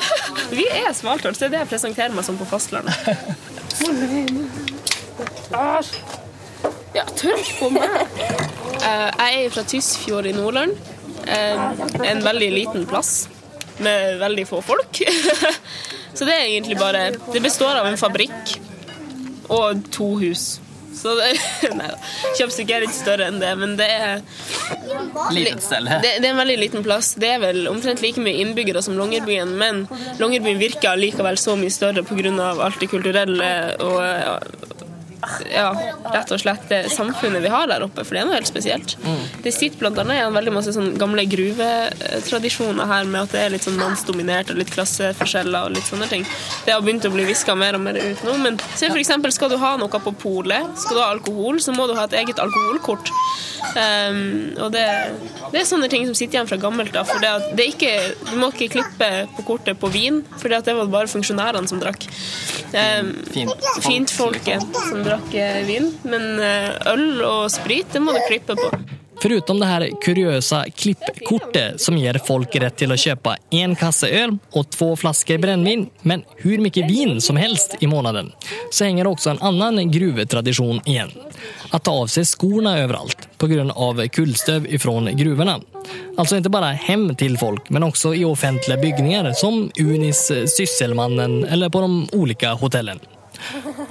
Vi 0.50 0.64
er 0.66 0.90
svaltards. 0.96 1.38
Det 1.38 1.46
er 1.46 1.52
det 1.54 1.60
jeg 1.62 1.70
presenterer 1.70 2.14
meg 2.16 2.24
som 2.26 2.36
på 2.40 2.46
fastlandet. 2.50 2.96
Ja, 6.96 7.04
tørk 7.16 7.50
på 7.60 7.68
meg. 7.72 7.90
Eh, 8.82 9.10
Jeg 9.20 9.44
er 9.44 9.52
fra 9.54 9.62
Tysfjord 9.68 10.26
i 10.26 10.32
Nordland. 10.36 10.74
Eh, 11.28 12.10
En 12.10 12.24
veldig 12.24 12.50
liten 12.52 12.86
plass 12.90 13.28
med 13.84 14.18
veldig 14.20 14.46
få 14.48 14.62
folk. 14.64 15.02
Så 16.14 16.26
det 16.26 16.34
er 16.34 16.48
egentlig 16.48 16.78
bare 16.80 17.10
Det 17.32 17.40
består 17.42 17.78
av 17.80 17.86
en 17.86 18.00
fabrikk 18.00 18.56
og 19.50 19.86
to 19.94 20.14
hus. 20.20 20.60
Så 20.94 21.14
det, 21.14 21.30
nei 21.78 21.86
da. 21.88 21.98
Kjøpstykket 22.38 22.74
er 22.76 22.84
litt 22.84 22.94
større 22.94 23.28
enn 23.30 23.38
det, 23.40 23.50
men 23.58 23.76
det 23.78 23.86
er 23.88 24.22
Liten 25.34 25.62
ställe. 25.62 26.00
det, 26.02 26.16
det 26.20 26.28
er 26.28 26.34
en 26.34 26.40
veldig 26.42 26.58
liten 26.60 26.84
plass. 26.86 27.14
Det 27.20 27.30
er 27.36 27.42
vel 27.42 27.68
omtrent 27.70 28.02
like 28.04 28.22
mye 28.22 28.42
innbyggere 28.42 28.82
som 28.84 28.98
Longyearbyen, 28.98 29.54
men 29.58 29.84
Longyearbyen 30.20 30.60
virker 30.60 30.98
likevel 31.00 31.38
så 31.40 31.56
mye 31.58 31.72
større 31.72 32.04
pga. 32.06 32.34
alt 32.66 32.80
det 32.82 32.90
kulturelle 32.90 33.50
og 33.86 34.79
ja, 35.52 35.70
rett 36.14 36.32
og 36.32 36.40
slett 36.40 36.68
det 36.70 36.80
samfunnet 36.92 37.42
vi 37.44 37.52
har 37.52 37.68
der 37.70 37.84
oppe, 37.84 38.04
for 38.04 38.16
det 38.16 38.22
er 38.22 38.28
noe 38.28 38.38
helt 38.38 38.50
spesielt. 38.50 38.96
Det 39.44 39.52
sitter 39.54 39.90
annet 39.90 40.16
igjen 40.16 40.36
veldig 40.36 40.54
masse 40.54 40.74
sånn 40.76 40.94
gamle 41.00 41.24
gruvetradisjoner 41.30 42.88
her 42.90 43.08
med 43.10 43.26
at 43.26 43.34
det 43.34 43.42
er 43.44 43.54
litt 43.54 43.66
sånn 43.66 43.78
mannsdominert 43.80 44.52
og 44.52 44.60
litt 44.60 44.72
klasseforskjeller 44.74 45.68
og 45.68 45.76
litt 45.76 45.88
sånne 45.88 46.08
ting. 46.10 46.26
Det 46.66 46.74
har 46.74 46.84
begynt 46.84 47.06
å 47.08 47.12
bli 47.14 47.26
viska 47.28 47.56
mer 47.58 47.78
og 47.78 47.84
mer 47.84 48.00
ut 48.00 48.24
nå, 48.26 48.36
men 48.44 48.58
se 48.74 48.90
eksempel 49.00 49.32
skal 49.34 49.52
du 49.52 49.58
ha 49.60 49.76
noe 49.80 50.02
på 50.02 50.14
polet, 50.22 50.66
skal 50.78 50.96
du 50.96 51.02
ha 51.02 51.10
alkohol, 51.14 51.60
så 51.62 51.74
må 51.76 51.88
du 51.88 51.96
ha 51.98 52.06
et 52.08 52.16
eget 52.22 52.40
alkoholkort. 52.42 53.12
Um, 53.70 54.56
og 54.58 54.72
det, 54.74 54.84
det 55.52 55.60
er 55.60 55.66
sånne 55.68 55.88
ting 55.92 56.06
som 56.08 56.16
sitter 56.16 56.38
igjen 56.38 56.48
fra 56.48 56.58
gammelt 56.60 56.96
av, 56.96 57.08
for 57.10 57.22
det, 57.22 57.30
at 57.30 57.52
det 57.58 57.68
ikke, 57.74 57.92
du 58.30 58.36
må 58.40 58.50
ikke 58.54 58.70
klippe 58.78 59.10
på 59.36 59.46
kortet 59.46 59.78
på 59.80 59.90
vin, 59.92 60.22
for 60.36 60.50
det 60.50 60.62
det 60.66 60.76
var 60.76 60.90
bare 60.92 61.10
funksjonærene 61.10 61.70
som 61.70 61.80
drakk. 61.82 62.06
Um, 62.70 63.12
Fint. 63.82 64.12
folket, 64.14 64.64
som 64.76 65.02
drakk 65.06 65.09
eh, 65.34 65.60
vin, 65.66 65.90
men 66.02 66.32
eh, 66.44 66.70
øl 66.92 67.22
og 67.26 67.50
sprit, 67.52 67.92
det 67.92 68.02
må 68.04 68.14
du 68.16 68.22
klippe 68.28 68.58
på. 68.58 68.70
Foruten 69.20 69.58
det 69.60 69.66
her 69.68 69.82
kuriøse 70.00 70.62
klippkortet 70.80 71.80
som 71.82 71.98
gir 72.00 72.16
folk 72.24 72.54
rett 72.62 72.78
til 72.80 72.94
å 72.94 72.96
kjøpe 72.96 73.34
en 73.52 73.74
kasse 73.76 74.08
øl 74.08 74.38
og 74.56 74.70
två 74.72 74.94
flasker 74.96 75.40
brennevin, 75.42 75.90
men 76.08 76.24
hvor 76.40 76.62
mye 76.64 76.86
vin 76.88 77.20
som 77.20 77.36
helst 77.36 77.76
i 77.84 77.88
måneden, 77.90 78.30
så 78.72 78.88
henger 78.88 79.10
også 79.10 79.34
en 79.34 79.42
annen 79.50 79.92
gruvetradisjon 79.92 80.80
igjen. 80.88 81.12
Å 81.70 81.78
ta 81.84 81.92
av 82.00 82.08
seg 82.12 82.30
skoene 82.32 82.72
overalt 82.86 83.28
på 83.36 83.50
kullstøv 84.08 84.72
av 84.72 85.12
gruvene. 85.20 85.60
ifrån 86.16 86.40
ikke 86.40 86.56
bare 86.56 86.74
hjem 86.88 87.10
til 87.20 87.36
folk, 87.40 87.68
men 87.68 87.84
også 87.84 88.14
i 88.16 88.24
offentlige 88.24 88.80
bygninger 88.80 89.32
som 89.36 89.66
Unis, 89.76 90.30
Sysselmannen 90.56 91.42
eller 91.44 91.68
på 91.68 91.84
de 91.84 92.06
ulike 92.16 92.56
hotellen. 92.56 93.00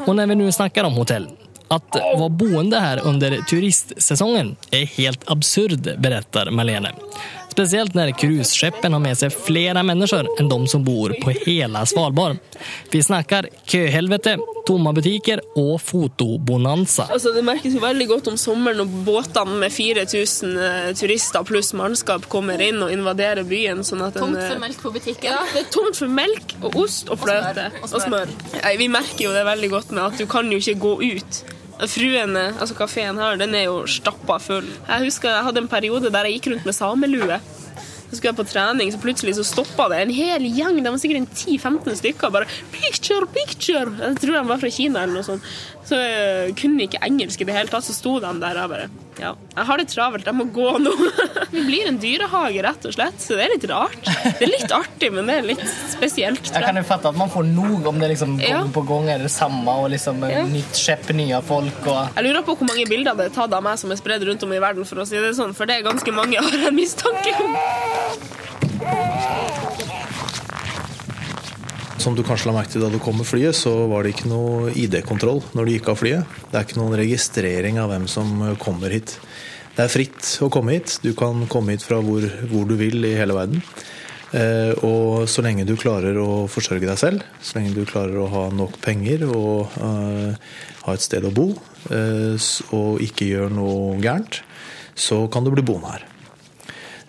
Och 0.05 0.15
när 0.15 0.27
vi 0.27 0.35
nu 0.35 0.51
snackar 0.51 0.83
om 0.83 0.93
hotell, 0.93 1.27
att 1.67 1.95
vara 2.17 2.29
boende 2.29 2.79
här 2.79 2.99
under 3.03 3.37
turistsäsongen 3.41 4.55
är 4.71 4.85
helt 4.85 5.31
absurd, 5.31 5.99
berättar 5.99 6.51
Malene. 6.51 6.91
Speciellt 7.59 7.93
när 7.93 8.11
cruiseskeppen 8.11 8.93
har 8.93 8.99
med 8.99 9.17
sig 9.17 9.29
flera 9.29 9.83
människor 9.83 10.39
än 10.39 10.49
de 10.49 10.67
som 10.67 10.83
bor 10.83 11.09
på 11.09 11.29
hela 11.29 11.85
Svalbard. 11.85 12.37
Vi 12.91 13.03
snakker 13.03 13.49
køhelvete, 13.65 14.37
tomme 14.65 14.93
butiker 14.93 15.41
og 15.59 15.81
fotobonanza. 15.81 17.09
Altså, 17.11 17.33
det 17.35 17.43
merkes 17.43 17.75
jo 17.75 17.83
veldig 17.83 18.07
godt 18.07 18.31
om 18.31 18.39
sommeren 18.39 18.79
når 18.79 18.95
båtene 19.03 19.59
med 19.65 19.75
4000 19.75 20.55
eh, 20.55 20.87
turister 20.95 21.43
pluss 21.43 21.73
mannskap 21.75 22.29
kommer 22.31 22.63
inn 22.63 22.79
og 22.79 22.95
invaderer 22.95 23.43
byen. 23.43 23.83
Sånn 23.83 24.07
at 24.07 24.15
Tomt 24.15 24.39
eh, 24.39 24.53
for 24.53 24.63
melk 24.63 24.79
på 24.79 24.95
butikken. 24.95 25.27
Ja, 25.27 25.43
det 25.51 25.65
er 25.65 25.71
tomt 25.75 25.99
for 25.99 26.15
melk 26.15 26.55
og 26.63 26.79
ost 26.85 27.11
og 27.11 27.19
fløte. 27.25 27.73
Og 27.83 27.99
smør. 28.07 28.31
Nei, 28.55 28.75
vi 28.79 28.87
merker 28.87 29.27
jo 29.27 29.35
det 29.35 29.43
veldig 29.51 29.75
godt 29.75 29.95
med 29.97 30.05
at 30.07 30.21
du 30.23 30.29
kan 30.31 30.47
jo 30.47 30.63
ikke 30.63 30.79
gå 30.87 30.97
ut. 31.11 31.45
Fruene, 31.87 32.49
altså 32.59 32.75
kafeen 32.75 33.19
her, 33.21 33.37
den 33.39 33.55
er 33.55 33.69
jo 33.69 33.85
stappa 33.87 34.35
full. 34.43 34.67
Jeg 34.67 35.05
husker 35.05 35.31
jeg 35.31 35.45
hadde 35.47 35.61
en 35.63 35.71
periode 35.71 36.11
der 36.11 36.27
jeg 36.27 36.39
gikk 36.39 36.51
rundt 36.53 36.67
med 36.67 36.75
samelue. 36.75 37.39
Så 38.09 38.17
skulle 38.17 38.31
jeg 38.31 38.39
på 38.39 38.47
trening, 38.49 38.91
så 38.91 38.99
plutselig 38.99 39.35
så 39.37 39.45
stoppa 39.45 39.85
det 39.91 39.99
en 40.01 40.13
hel 40.13 40.47
gjeng. 40.49 40.81
Det 40.81 40.91
var 40.91 40.99
sikkert 40.99 41.21
en 41.21 41.29
10-15 41.29 41.99
stykker. 42.01 42.31
bare 42.33 42.47
'Picture, 42.73 43.27
picture!' 43.27 43.93
Jeg 44.01 44.17
tror 44.17 44.33
de 44.33 44.47
var 44.49 44.57
fra 44.57 44.69
Kina 44.69 45.03
eller 45.03 45.13
noe 45.13 45.23
sånt. 45.23 45.43
Så 45.85 45.95
jeg 45.95 46.55
kunne 46.57 46.81
ikke 46.83 47.03
engelsk 47.05 47.41
i 47.41 47.45
det 47.45 47.53
hele 47.53 47.69
tatt. 47.69 47.85
Så 47.85 47.93
sto 47.93 48.19
de 48.19 48.33
der 48.41 48.63
og 48.63 48.69
bare 48.69 48.89
Ja, 49.19 49.33
jeg 49.55 49.65
har 49.67 49.77
det 49.81 49.87
travelt, 49.91 50.25
jeg 50.29 50.35
må 50.37 50.45
gå 50.55 50.69
nå. 50.79 50.93
Vi 51.51 51.63
blir 51.67 51.87
en 51.89 51.97
dyrehage, 51.99 52.61
rett 52.63 52.85
og 52.87 52.93
slett. 52.95 53.17
Så 53.19 53.35
det 53.35 53.43
er 53.47 53.51
litt 53.55 53.65
rart. 53.69 53.97
Det 54.05 54.45
er 54.45 54.51
litt 54.53 54.71
artig, 54.71 55.09
men 55.11 55.27
det 55.27 55.35
er 55.41 55.47
litt 55.49 55.63
spesielt. 55.91 56.47
Jeg 56.55 56.63
kan 56.63 56.79
jo 56.79 56.83
fatte 56.87 57.11
at 57.11 57.17
man 57.19 57.29
får 57.33 57.43
noe 57.51 57.81
om 57.91 57.99
det 57.99 58.13
liksom 58.13 58.37
Ja. 58.39 58.61
gang 58.61 58.71
på 58.75 58.85
gang 58.87 59.09
er 59.11 59.19
det 59.25 59.31
samme, 59.33 59.67
og 59.83 59.89
liksom 59.91 60.23
Ja. 60.29 60.45
nytt 60.47 60.73
skjepp, 60.79 61.11
nye 61.19 61.41
folk 61.43 61.87
og 61.87 62.15
Jeg 62.15 62.23
lurer 62.29 62.43
på 62.47 62.55
hvor 62.55 62.67
mange 62.71 62.87
bilder 62.87 63.13
det 63.19 63.25
er 63.31 63.35
tatt 63.35 63.53
av 63.53 63.63
meg 63.63 63.77
som 63.81 63.91
er 63.91 63.99
spredd 63.99 64.23
rundt 64.29 64.43
om 64.47 64.53
i 64.55 64.59
verden, 64.63 64.85
for 64.87 65.03
å 65.03 65.05
si 65.07 65.19
det 65.19 65.35
sånn, 65.35 65.53
for 65.55 65.65
det 65.65 65.79
er 65.79 65.83
ganske 65.91 66.11
mange, 66.15 66.37
har 66.39 66.57
jeg 66.69 66.73
mistanke 66.73 67.35
om. 67.43 67.51
Som 71.99 72.15
du 72.15 72.21
kanskje 72.23 72.47
la 72.47 72.55
merke 72.55 72.71
til 72.71 72.83
da 72.83 72.87
du 72.87 72.95
kom 73.03 73.17
med 73.19 73.27
flyet, 73.27 73.57
så 73.59 73.73
var 73.91 74.05
det 74.05 74.13
ikke 74.13 74.29
noe 74.31 74.71
ID-kontroll 74.71 75.41
når 75.51 75.65
du 75.67 75.71
gikk 75.73 75.89
av 75.91 75.97
flyet. 75.99 76.37
Det 76.47 76.55
er 76.55 76.63
ikke 76.63 76.79
noen 76.79 76.95
registrering 76.95 77.79
av 77.81 77.91
hvem 77.91 78.05
som 78.07 78.29
kommer 78.61 78.95
hit. 78.95 79.17
Det 79.75 79.83
er 79.83 79.91
fritt 79.91 80.29
å 80.39 80.47
komme 80.53 80.77
hit. 80.77 80.95
Du 81.03 81.11
kan 81.19 81.43
komme 81.51 81.75
hit 81.75 81.83
fra 81.83 81.99
hvor, 82.03 82.23
hvor 82.51 82.69
du 82.69 82.77
vil 82.79 83.03
i 83.03 83.17
hele 83.19 83.35
verden. 83.35 83.59
Eh, 84.31 84.71
og 84.85 85.25
så 85.27 85.43
lenge 85.43 85.65
du 85.67 85.73
klarer 85.79 86.15
å 86.21 86.45
forsørge 86.51 86.87
deg 86.87 87.01
selv, 87.01 87.25
så 87.41 87.57
lenge 87.57 87.73
du 87.75 87.83
klarer 87.89 88.15
å 88.21 88.29
ha 88.31 88.45
nok 88.53 88.77
penger 88.83 89.25
og 89.25 89.73
uh, 89.81 90.35
ha 90.85 90.93
et 90.93 91.03
sted 91.03 91.25
å 91.25 91.33
bo, 91.33 91.47
uh, 91.89 92.49
og 92.77 93.01
ikke 93.01 93.27
gjør 93.31 93.51
noe 93.57 93.97
gærent, 94.03 94.43
så 94.93 95.23
kan 95.33 95.43
du 95.43 95.51
bli 95.55 95.65
boende 95.65 95.95
her. 95.95 96.05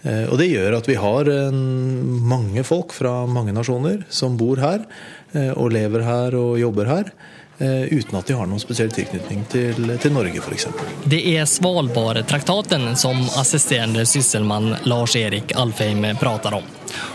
Eh, 0.02 0.28
Og 0.30 0.38
det 0.40 0.48
gjør 0.50 0.78
at 0.78 0.88
vi 0.88 0.96
har 0.96 1.28
mange 1.52 2.64
folk 2.64 2.94
fra 2.96 3.26
mange 3.26 3.52
nasjoner 3.52 4.04
som 4.08 4.38
bor 4.40 4.60
her, 4.62 4.86
eh, 5.32 5.52
og 5.52 5.72
lever 5.72 6.06
her 6.06 6.36
og 6.38 6.58
jobber 6.60 6.88
her, 6.88 7.12
eh, 7.60 7.84
uten 7.92 8.16
at 8.18 8.26
de 8.26 8.36
har 8.38 8.46
noen 8.48 8.62
spesiell 8.62 8.90
tilknytning 8.90 9.44
til, 9.52 9.98
til 10.00 10.12
Norge 10.12 10.40
f.eks. 10.40 10.66
Det 11.04 11.20
er 11.36 11.44
Svalbardtraktaten 11.44 12.96
som 12.96 13.20
assisterende 13.40 14.06
sysselmann 14.06 14.76
Lars-Erik 14.88 15.52
Alfheim 15.56 16.06
prater 16.20 16.54
om. 16.54 16.64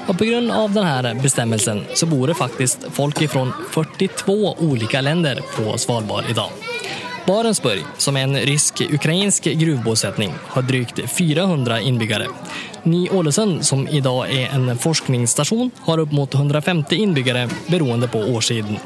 Og 0.07 0.17
på 0.17 0.23
denne 0.23 0.53
här 0.85 1.95
så 1.95 2.05
bor 2.05 2.27
det 2.27 2.35
faktisk 2.35 2.77
folk 2.91 3.29
fra 3.29 3.51
42 3.73 4.55
ulike 4.59 5.01
länder 5.01 5.41
på 5.55 5.77
Svalbard 5.77 6.29
idag. 6.29 6.49
Barentsburg, 7.25 7.83
som 7.97 8.17
är 8.17 8.23
en 8.23 8.37
rysk-ukrainsk 8.37 9.43
gruvbosättning, 9.43 10.33
har 10.47 10.61
drygt 10.61 11.09
400 11.09 11.81
innbyggere. 11.81 12.27
Ny-Ålesund, 12.83 13.65
som 13.65 13.87
i 13.87 13.99
dag 13.99 14.31
er 14.31 14.49
en 14.53 14.77
forskningsstasjon, 14.77 15.71
har 15.81 15.99
opp 15.99 16.11
mot 16.11 16.33
150 16.33 16.95
innbyggere 16.95 17.47
beroende 17.67 18.07
på 18.07 18.19
årstiden. 18.19 18.77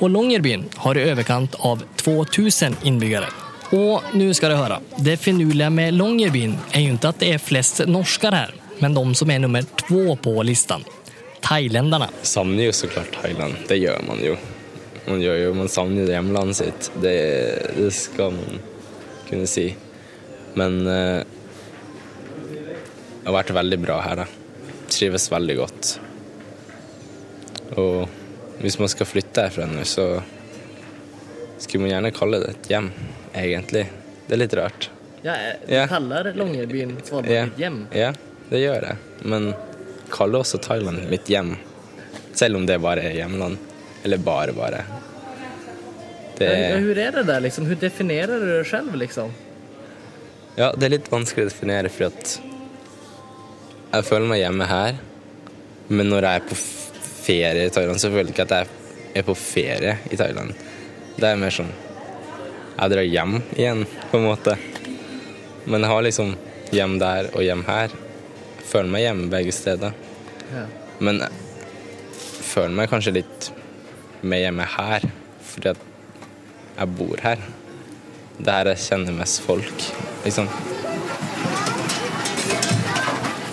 Og 0.00 0.10
Longyearbyen 0.10 0.64
har 0.76 0.98
i 0.98 1.04
overkant 1.12 1.54
av 1.54 1.84
2000 2.02 2.76
innbyggere. 2.82 3.30
Og 3.70 4.02
nå 4.14 4.26
skal 4.34 4.50
du 4.50 4.58
høre, 4.58 4.80
det 4.98 5.20
finurlige 5.22 5.70
med 5.70 5.94
Longyearbyen 5.94 6.58
er 6.72 6.88
jo 6.88 6.96
ikke 6.96 7.14
at 7.14 7.22
det 7.22 7.30
er 7.36 7.46
flest 7.46 7.84
norsker 7.86 8.34
her, 8.34 8.56
men 8.82 8.98
de 8.98 9.06
som 9.14 9.30
er 9.30 9.38
nummer 9.46 9.62
to 9.86 10.18
på 10.18 10.34
listan. 10.42 10.82
Thailenderne. 11.44 12.10
savner 12.22 12.64
jo 12.64 12.72
så 12.72 12.90
klart 12.90 13.14
Thailand. 13.22 13.54
Det 13.68 13.78
gjør 13.78 14.02
man 14.08 14.18
jo. 14.24 14.34
Man 15.06 15.20
gjør 15.20 15.36
jo, 15.42 15.50
man 15.58 15.68
savner 15.68 16.04
jo 16.06 16.12
hjemlandet 16.14 16.56
sitt. 16.56 16.90
Det, 17.02 17.14
det 17.76 17.90
skal 17.92 18.32
man 18.36 18.60
kunne 19.28 19.46
si. 19.50 19.66
Men 20.56 20.78
eh, 20.88 21.20
det 22.54 23.26
har 23.26 23.36
vært 23.36 23.52
veldig 23.56 23.78
bra 23.82 23.98
her. 24.04 24.22
da. 24.22 24.26
Trives 24.92 25.26
veldig 25.32 25.56
godt. 25.58 25.90
Og 27.80 28.08
hvis 28.62 28.78
man 28.80 28.88
skal 28.92 29.08
flytte 29.08 29.44
herfra 29.48 29.66
nå, 29.68 29.82
så 29.88 30.06
skulle 31.58 31.84
man 31.84 31.92
gjerne 31.94 32.12
kalle 32.14 32.40
det 32.42 32.50
et 32.54 32.70
hjem, 32.72 32.90
egentlig. 33.36 33.86
Det 34.28 34.36
er 34.36 34.40
litt 34.44 34.56
rart. 34.58 34.88
Ja, 35.24 35.34
Ja. 35.68 35.86
kallar 35.88 36.32
Longyearbyen 36.36 36.96
Svalbard 37.04 37.32
Ja. 37.32 37.44
ett 37.48 37.58
hjem. 37.60 37.86
Ja, 37.96 38.12
det 38.50 38.60
gjør 38.60 38.82
jeg. 38.88 38.96
Men 39.24 39.54
kaller 40.12 40.40
også 40.44 40.60
Thailand 40.60 41.08
mitt 41.10 41.28
hjem. 41.32 41.56
Selv 42.36 42.56
om 42.56 42.66
det 42.66 42.80
bare 42.82 43.00
er 43.08 43.14
hjemland. 43.16 43.56
Eller 44.04 44.20
bare, 44.20 44.52
bare. 44.52 44.84
Det 46.38 46.48
er, 46.50 46.78
Hur 46.82 46.98
er 46.98 47.14
det 47.14 47.26
der, 47.28 47.40
liksom? 47.44 47.66
Hvor 47.68 47.78
definerer 47.78 48.40
du 48.42 48.46
det 48.50 48.64
selv, 48.68 48.94
liksom? 49.00 49.32
ja, 50.54 50.70
det 50.76 50.86
er 50.86 50.92
litt 50.96 51.10
vanskelig 51.10 51.46
å 51.46 51.50
definere, 51.50 51.90
for 51.90 52.12
at 52.12 52.36
jeg 53.94 54.06
føler 54.06 54.30
meg 54.30 54.40
hjemme 54.42 54.68
her. 54.70 55.00
Men 55.90 56.10
når 56.10 56.26
jeg 56.26 56.40
er 56.40 56.46
på 56.48 56.58
ferie 57.24 57.64
i 57.66 57.72
Thailand, 57.74 58.00
så 58.02 58.10
føler 58.10 58.30
jeg 58.30 58.36
ikke 58.36 58.46
at 58.46 58.54
jeg 58.58 59.18
er 59.20 59.26
på 59.26 59.36
ferie 59.38 59.96
i 60.10 60.18
Thailand. 60.18 60.54
Det 61.14 61.28
er 61.28 61.38
mer 61.38 61.54
sånn 61.54 61.72
Jeg 62.74 62.90
drar 62.90 63.06
hjem 63.06 63.36
igjen, 63.54 63.84
på 64.10 64.18
en 64.18 64.24
måte. 64.26 64.56
Men 65.64 65.84
jeg 65.84 65.90
har 65.92 66.02
liksom 66.02 66.32
hjem 66.74 66.96
der 66.98 67.28
og 67.30 67.44
hjem 67.46 67.62
her. 67.68 67.92
Jeg 68.58 68.66
føler 68.66 68.90
meg 68.90 69.04
hjemme 69.04 69.28
begge 69.30 69.54
steder. 69.54 69.94
Ja. 70.50 70.64
Men 70.98 71.20
jeg 71.22 72.42
føler 72.50 72.74
meg 72.74 72.90
kanskje 72.90 73.14
litt 73.20 73.50
mer 74.28 74.46
hjemme 74.46 74.68
her, 74.76 75.04
fordi 75.44 75.74
jeg 75.74 76.94
bor 76.98 77.20
her. 77.22 77.42
Det 78.38 78.48
er 78.50 78.56
her 78.58 78.72
jeg 78.72 78.84
kjenner 78.88 79.18
mest 79.20 79.42
folk, 79.44 79.90
liksom. 80.24 80.48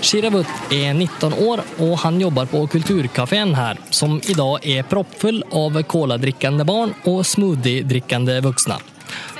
Shiravut 0.02 0.50
er 0.74 0.96
19 0.96 1.36
år 1.46 1.62
og 1.80 1.92
han 2.02 2.18
jobber 2.20 2.48
på 2.50 2.64
kulturkafeen 2.74 3.54
her, 3.56 3.78
som 3.94 4.18
i 4.18 4.34
dag 4.34 4.66
er 4.66 4.88
proppfull 4.90 5.44
av 5.54 5.78
coladrikkende 5.88 6.66
barn 6.66 6.96
og 7.06 7.22
smoothiedrikkende 7.30 8.40
voksne. 8.44 8.80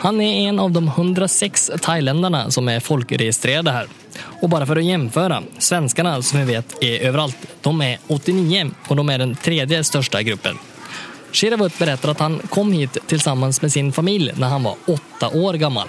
Han 0.04 0.22
er 0.22 0.48
en 0.48 0.62
av 0.62 0.72
de 0.74 0.84
106 0.86 1.72
thailenderne 1.82 2.46
som 2.54 2.70
er 2.70 2.84
folkeregistrerte 2.86 3.74
her. 3.74 3.92
Og 4.42 4.50
bare 4.54 4.68
for 4.70 4.78
å 4.78 4.86
gjennomføre, 4.86 5.42
svenskene 5.62 6.14
som 6.26 6.42
vi 6.42 6.56
vet 6.56 6.76
er 6.84 7.08
overalt, 7.10 7.48
de 7.66 7.74
er 7.88 8.10
89 8.10 8.76
og 8.88 9.00
de 9.00 9.08
er 9.14 9.26
den 9.26 9.38
tredje 9.42 9.82
største 9.88 10.24
gruppen. 10.30 10.60
Shiravut 11.32 11.80
berättar 11.80 12.10
att 12.10 12.20
han 12.20 12.40
kom 12.50 12.72
hit 12.72 12.98
tillsammans 13.08 13.62
med 13.62 13.72
sin 13.72 13.92
familj 13.92 14.32
när 14.36 14.48
han 14.48 14.64
var 14.64 14.76
åtta 14.88 15.30
år 15.30 15.54
gammal. 15.54 15.88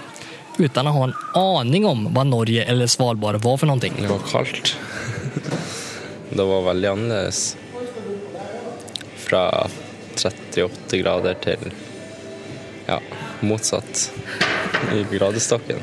Utan 0.57 0.87
att 0.87 0.93
ha 0.93 1.03
en 1.03 1.13
aning 1.33 1.85
om 1.85 2.13
vad 2.13 2.27
Norge 2.27 2.63
eller 2.63 2.87
Svalbard 2.87 3.35
var 3.35 3.57
för 3.57 3.67
någonting. 3.67 3.93
Det 4.01 4.07
var 4.07 4.19
kaldt. 4.19 4.77
Det 6.29 6.43
var 6.43 6.61
veldig 6.61 6.87
annerledes. 6.87 7.57
Fra 9.17 9.67
38 10.15 10.97
grader 10.97 11.33
til 11.33 11.73
ja, 12.85 12.99
motsatt 13.39 14.11
i 14.93 15.17
gradestokken. 15.17 15.77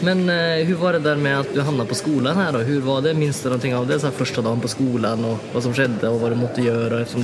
Men 0.00 0.28
eh, 0.30 0.66
hvordan 0.66 0.80
var 0.80 0.92
det 0.92 0.98
der 0.98 1.16
med 1.16 1.40
at 1.40 1.54
du 1.54 1.60
havna 1.60 1.84
på 1.84 1.94
skolen 1.94 2.36
her? 2.36 2.52
Hvordan 2.52 2.86
var 2.86 3.02
det? 3.02 3.14
Minste 3.14 3.48
du 3.48 3.50
någonting 3.50 3.74
av 3.74 3.86
det? 3.86 4.00
Så 4.00 4.10
första 4.10 4.42
dagen 4.42 4.60
på 4.60 4.68
skolen, 4.68 5.24
og 5.24 5.50
hva 5.52 5.62
som 5.62 5.74
skjedde, 5.74 6.08
og 6.08 6.22
hva 6.22 6.30
du 6.32 6.38
måtte 6.38 6.64
gjøre? 6.64 7.02
eftersom 7.02 7.22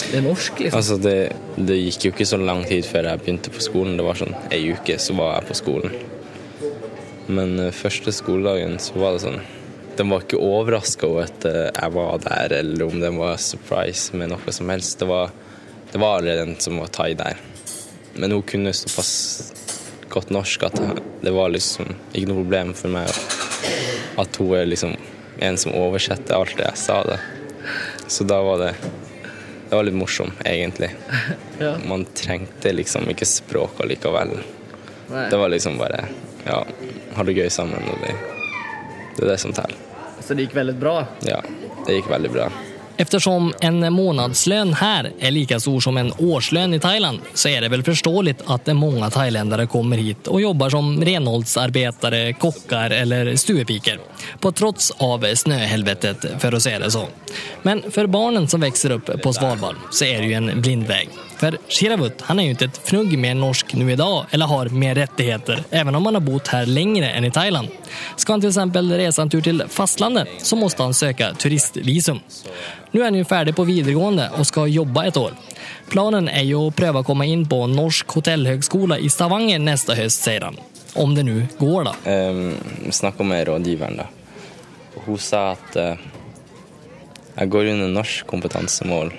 det, 0.00 0.18
er 0.18 0.24
norsk 0.24 0.60
liksom? 0.60 0.78
Altså, 0.78 0.96
det, 1.00 1.16
det 1.56 1.78
gikk 1.78 2.06
jo 2.06 2.12
ikke 2.14 2.28
så 2.28 2.38
lang 2.40 2.64
tid 2.68 2.86
før 2.88 3.10
jeg 3.10 3.22
begynte 3.22 3.52
på 3.54 3.64
skolen. 3.64 3.96
Det 3.98 4.06
var 4.06 4.20
sånn 4.20 4.36
ei 4.54 4.62
uke, 4.74 4.98
så 5.02 5.16
var 5.18 5.36
jeg 5.38 5.48
på 5.50 5.58
skolen. 5.62 5.96
Men 7.26 7.58
eh, 7.58 7.74
første 7.74 8.14
skoledagen 8.14 8.78
så 8.82 8.98
var 9.00 9.16
det 9.16 9.24
sånn 9.24 9.40
De 9.96 10.04
var 10.06 10.22
ikke 10.22 10.40
overraska 10.42 11.08
over 11.08 11.26
at 11.26 11.46
eh, 11.48 11.66
jeg 11.72 11.94
var 11.96 12.22
der, 12.22 12.58
eller 12.60 12.86
om 12.86 13.00
den 13.02 13.18
var 13.20 13.40
surprise 13.42 14.16
med 14.16 14.30
noe 14.32 14.54
som 14.54 14.70
helst. 14.72 14.98
Det 15.00 15.08
var, 15.10 15.32
det 15.92 16.02
var 16.02 16.20
allerede 16.20 16.50
en 16.50 16.60
som 16.62 16.78
var 16.82 16.92
thai 16.94 17.12
der. 17.18 17.40
Men 18.16 18.32
hun 18.32 18.44
kunne 18.46 18.74
såpass 18.76 19.12
godt 20.12 20.30
norsk 20.32 20.68
at 20.68 20.78
det 21.24 21.32
var 21.34 21.50
liksom 21.52 21.90
ikke 22.12 22.28
noe 22.30 22.42
problem 22.44 22.72
for 22.76 22.92
meg 22.94 23.10
at 24.20 24.38
hun 24.40 24.54
er 24.56 24.68
liksom 24.68 24.94
en 25.44 25.58
som 25.60 25.74
oversetter 25.76 26.36
alt 26.36 26.54
det 26.56 26.70
jeg 26.70 26.80
sa. 26.80 27.02
det. 27.04 27.18
Så 28.08 28.24
da 28.24 28.38
var 28.44 28.62
det 28.62 28.72
det 29.68 29.76
var 29.76 29.86
litt 29.88 29.98
morsomt, 29.98 30.40
egentlig. 30.44 30.90
Ja. 31.58 31.70
Man 31.88 32.02
trengte 32.12 32.68
liksom 32.72 33.06
ikke 33.08 33.24
språk 33.24 33.78
allikevel. 33.80 34.34
Nei. 35.08 35.22
Det 35.32 35.38
var 35.40 35.48
liksom 35.48 35.78
bare 35.80 36.02
ja, 36.44 36.58
ha 37.16 37.24
det 37.24 37.32
gøy 37.32 37.48
sammen. 37.48 37.80
Og 37.88 38.02
det, 38.04 38.12
det 39.16 39.22
er 39.24 39.30
det 39.30 39.38
som 39.40 39.54
teller. 39.56 39.78
Så 40.20 40.36
det 40.36 40.44
gikk 40.44 40.56
veldig 40.58 40.74
bra? 40.76 40.98
Ja, 41.24 41.38
det 41.86 41.96
gikk 41.96 42.10
veldig 42.12 42.32
bra. 42.34 42.50
Eftersom 42.96 43.54
en 43.60 43.92
månadslön 43.92 44.72
här 44.72 45.12
är 45.20 45.30
lika 45.30 45.60
stor 45.60 45.80
som 45.80 45.96
en 45.96 46.12
årslön 46.18 46.74
i 46.74 46.80
Thailand 46.80 47.18
så 47.34 47.48
är 47.48 47.60
det 47.60 47.68
väl 47.68 47.82
förståeligt 47.82 48.42
att 48.46 48.66
många 48.66 49.10
thailändare 49.10 49.66
kommer 49.66 49.96
hit 49.96 50.26
och 50.26 50.40
jobbar 50.40 50.70
som 50.70 51.04
renhållsarbetare, 51.04 52.32
kockar 52.32 52.90
eller 52.90 53.36
stuepikor. 53.36 54.00
På 54.40 54.52
trots 54.52 54.90
av 54.90 55.34
snöhelvetet, 55.34 56.26
för 56.38 56.52
att 56.52 56.62
säga 56.62 56.78
det 56.78 56.90
så. 56.90 57.08
Men 57.62 57.82
för 57.90 58.06
barnen 58.06 58.48
som 58.48 58.60
växer 58.60 58.90
upp 58.90 59.22
på 59.22 59.32
Svalbard 59.32 59.76
så 59.90 60.04
är 60.04 60.20
det 60.20 60.26
ju 60.26 60.32
en 60.32 60.62
blind 60.62 60.86
väg. 60.86 61.08
För 61.36 61.58
Shiravut, 61.68 62.22
han 62.22 62.38
är 62.38 62.44
ju 62.44 62.50
inte 62.50 62.64
ett 62.64 62.78
fnugg 62.88 63.18
mer 63.18 63.34
norsk 63.34 63.74
nu 63.74 63.92
idag 63.92 64.26
eller 64.30 64.46
har 64.46 64.68
mer 64.68 64.94
rättigheter, 64.94 65.64
även 65.70 65.94
om 65.94 66.06
han 66.06 66.14
har 66.14 66.20
bott 66.20 66.48
här 66.48 66.66
längre 66.66 67.10
än 67.10 67.24
i 67.24 67.30
Thailand. 67.30 67.68
Ska 68.16 68.32
han 68.32 68.40
till 68.40 68.48
exempel 68.48 68.92
resa 68.92 69.22
en 69.22 69.30
tur 69.30 69.40
till 69.40 69.64
fastlandet 69.68 70.28
så 70.38 70.56
måste 70.56 70.82
han 70.82 70.94
söka 70.94 71.34
turistvisum. 71.34 72.20
Nu 72.90 73.00
är 73.00 73.04
han 73.04 73.14
ju 73.14 73.24
färdig 73.24 73.56
på 73.56 73.64
videregående 73.64 74.30
och 74.38 74.46
ska 74.46 74.66
jobba 74.66 75.04
ett 75.04 75.16
år. 75.16 75.30
Planen 75.88 76.28
är 76.28 76.42
ju 76.42 76.56
att 76.56 76.76
pröva 76.76 77.02
komma 77.04 77.24
in 77.24 77.48
på 77.48 77.66
Norsk 77.66 78.08
hotellhögskola 78.08 78.98
i 78.98 79.08
Stavanger 79.08 79.58
nästa 79.58 79.94
höst, 79.94 80.22
säger 80.22 80.40
han. 80.40 80.56
Om 80.94 81.14
det 81.14 81.22
nu 81.22 81.46
går 81.58 81.84
då. 81.84 82.10
Um, 82.10 82.54
Snakka 82.90 83.22
med 83.22 83.46
rådgiveren, 83.48 83.96
da. 83.96 84.06
Og 84.96 85.02
Hun 85.04 85.18
sa 85.18 85.50
at 85.52 85.76
uh, 85.76 85.98
jeg 87.36 87.50
går 87.52 87.64
under 87.64 87.88
norsk 87.88 88.26
kompetansemål, 88.26 89.12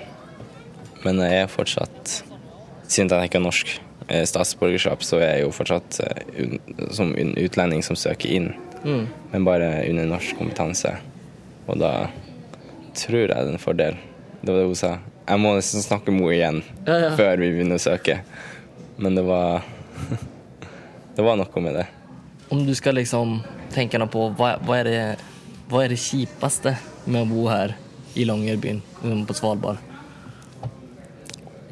men 1.08 1.24
jeg 1.24 1.42
er 1.46 1.50
fortsatt 1.52 2.18
Siden 2.88 3.10
jeg 3.12 3.28
ikke 3.28 3.36
har 3.40 3.44
norsk 3.44 3.70
eh, 4.08 4.22
statsborgerskap, 4.24 5.02
så 5.04 5.18
er 5.20 5.34
jeg 5.34 5.42
jo 5.46 5.50
fortsatt 5.52 5.98
eh, 6.04 6.54
som 6.96 7.10
en 7.20 7.34
utlending 7.36 7.82
som 7.84 7.96
søker 8.00 8.30
inn, 8.38 8.50
Mm. 8.78 9.08
men 9.32 9.44
bare 9.44 9.66
under 9.90 10.06
norsk 10.06 10.36
kompetanse. 10.38 10.92
Og 11.66 11.80
da 11.82 11.90
tror 12.94 13.16
jeg 13.24 13.28
det 13.28 13.36
er 13.40 13.48
en 13.50 13.58
fordel. 13.58 13.96
Det 14.40 14.52
var 14.54 14.60
det 14.60 14.68
hun 14.70 14.78
sa. 14.78 14.92
Jeg 15.26 15.42
må 15.42 15.50
nesten 15.56 15.82
snakke 15.82 16.14
med 16.14 16.22
henne 16.22 16.36
igjen 16.36 16.60
Ja, 16.86 16.94
ja. 17.02 17.08
før 17.18 17.42
vi 17.42 17.48
begynner 17.56 17.76
å 17.80 17.82
søke. 17.82 18.20
Men 19.02 19.18
det 19.18 19.24
var 19.26 19.66
Det 21.18 21.24
var 21.26 21.36
noe 21.40 21.60
med 21.64 21.74
det. 21.74 21.86
Om 22.54 22.62
du 22.66 22.72
skal 22.78 22.94
liksom 22.96 23.40
tenke 23.74 23.98
något 23.98 24.14
på 24.14 24.28
hva, 24.38 24.54
hva, 24.62 24.78
er 24.78 24.86
det, 24.88 25.02
hva 25.68 25.82
er 25.84 25.92
det 25.92 25.98
kjipeste 26.00 26.76
med 27.10 27.24
å 27.26 27.28
bo 27.34 27.48
her 27.50 27.74
i 28.14 28.24
Långerbyn 28.30 28.78
mm, 29.02 29.24
på 29.28 29.34
Svalbard? 29.36 29.82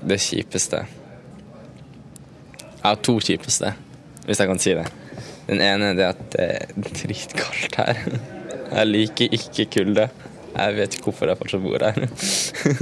Det 0.07 0.19
kjipeste 0.23 0.85
Jeg 0.87 2.85
har 2.85 3.01
to 3.03 3.16
kjipeste, 3.19 3.73
hvis 4.27 4.38
jeg 4.38 4.51
kan 4.51 4.61
si 4.62 4.75
det. 4.79 4.87
Den 5.49 5.62
ene 5.62 5.92
er 5.95 6.12
at 6.12 6.21
det 6.35 6.45
er 6.45 6.75
dritkaldt 6.77 7.79
her. 7.81 7.99
Jeg 8.71 8.87
liker 8.87 9.35
ikke 9.35 9.66
kulde. 9.79 10.05
Jeg 10.57 10.77
vet 10.77 10.95
ikke 10.95 11.11
hvorfor 11.11 11.31
jeg 11.31 11.40
fortsatt 11.40 11.64
bor 11.64 11.83
her. 11.83 11.99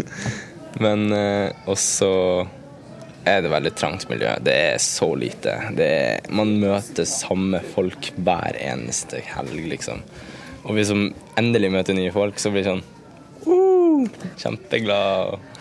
Men 0.85 1.07
eh, 1.17 1.65
også 1.71 2.11
er 3.25 3.41
det 3.45 3.53
veldig 3.53 3.73
trangt 3.79 4.09
miljø. 4.11 4.35
Det 4.45 4.55
er 4.75 4.79
så 4.83 5.09
lite. 5.17 5.57
Er, 5.81 6.25
man 6.29 6.55
møter 6.61 7.09
samme 7.09 7.61
folk 7.75 8.13
hver 8.17 8.59
eneste 8.61 9.23
helg, 9.33 9.57
liksom. 9.73 10.05
Og 10.65 10.77
hvis 10.77 10.93
man 10.93 11.11
endelig 11.41 11.73
møter 11.73 11.97
nye 11.97 12.13
folk, 12.13 12.41
så 12.41 12.53
blir 12.53 12.65
det 12.65 12.73
sånn 12.73 12.85
uh, 13.49 14.29
Kjempeglad. 14.41 15.54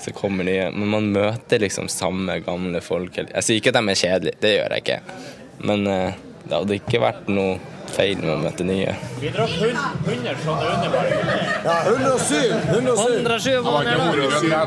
Så 0.00 0.14
kommer 0.16 0.46
nye. 0.48 0.70
Men 0.72 0.94
man 0.94 1.10
møter 1.14 1.60
liksom 1.60 1.90
samme 1.92 2.38
gamle 2.44 2.80
folk. 2.84 3.18
Jeg 3.20 3.44
sier 3.44 3.60
ikke 3.60 3.74
at 3.74 3.80
de 3.80 3.92
er 3.92 4.00
kjedelige, 4.00 4.40
det 4.40 4.54
gjør 4.54 4.74
jeg 4.76 4.84
ikke. 4.86 5.00
Men 5.68 5.86
eh, 5.90 6.20
det 6.46 6.56
hadde 6.56 6.78
ikke 6.80 7.02
vært 7.02 7.28
noe 7.32 7.58
feil 7.94 8.18
med 8.22 8.32
å 8.34 8.38
møte 8.40 8.64
nye. 8.66 8.94
Vi 9.20 9.30
drakk 9.34 9.56
100 9.60 10.36
sånne 10.44 10.70
underberg. 10.74 11.10
Ja, 11.64 11.76
107. 11.86 12.36
107. 12.70 13.20
107 13.20 13.60
var 13.66 13.84
det. 13.84 13.96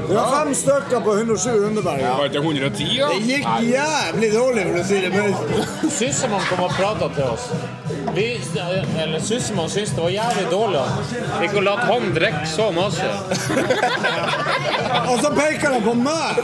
Vi 0.09 0.15
har 0.15 0.45
fem 0.45 0.55
stykker 0.55 0.99
på 0.99 1.15
107 1.17 1.49
Underberg. 1.49 2.03
Var 2.17 2.25
ikke 2.25 2.37
110, 2.37 2.97
da? 2.99 3.07
Det 3.07 3.19
gikk 3.27 3.47
jævlig 3.69 4.31
dårlig, 4.33 4.65
for 4.69 4.79
å 4.79 4.85
si 4.87 5.01
det 5.03 5.11
mildt. 5.13 5.91
Sysselmann 5.93 6.45
kom 6.49 6.65
og 6.67 6.75
prata 6.77 7.09
til 7.15 7.31
oss. 7.31 7.49
Vi, 8.13 8.27
eller 9.01 9.19
Sysselmann 9.19 9.69
syntes 9.69 9.95
det 9.95 10.03
var 10.03 10.13
jævlig 10.13 10.45
dårlig. 10.51 10.83
Ikke 11.47 11.63
la 11.65 11.75
han 11.87 12.11
drikke 12.15 12.45
så 12.49 12.69
masse. 12.75 13.09
Og 15.09 15.17
så 15.23 15.33
peker 15.33 15.77
han 15.77 15.83
på 15.83 15.93
meg! 15.97 16.43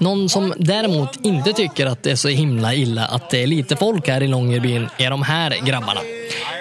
Någon 0.00 0.28
som 0.28 0.54
däremot 0.56 1.18
inte 1.22 1.52
tycker 1.52 1.86
att 1.86 2.02
det 2.02 2.10
är 2.10 2.16
så 2.16 2.28
himla 2.28 2.74
illa 2.74 3.04
att 3.04 3.30
det 3.30 3.42
är 3.42 3.46
lite 3.46 3.76
folk 3.76 4.08
här 4.08 4.22
i 4.22 4.26
Långerbyn 4.26 4.88
är 4.98 5.10
de 5.10 5.22
här 5.30 5.66
grabbarna. 5.66 6.00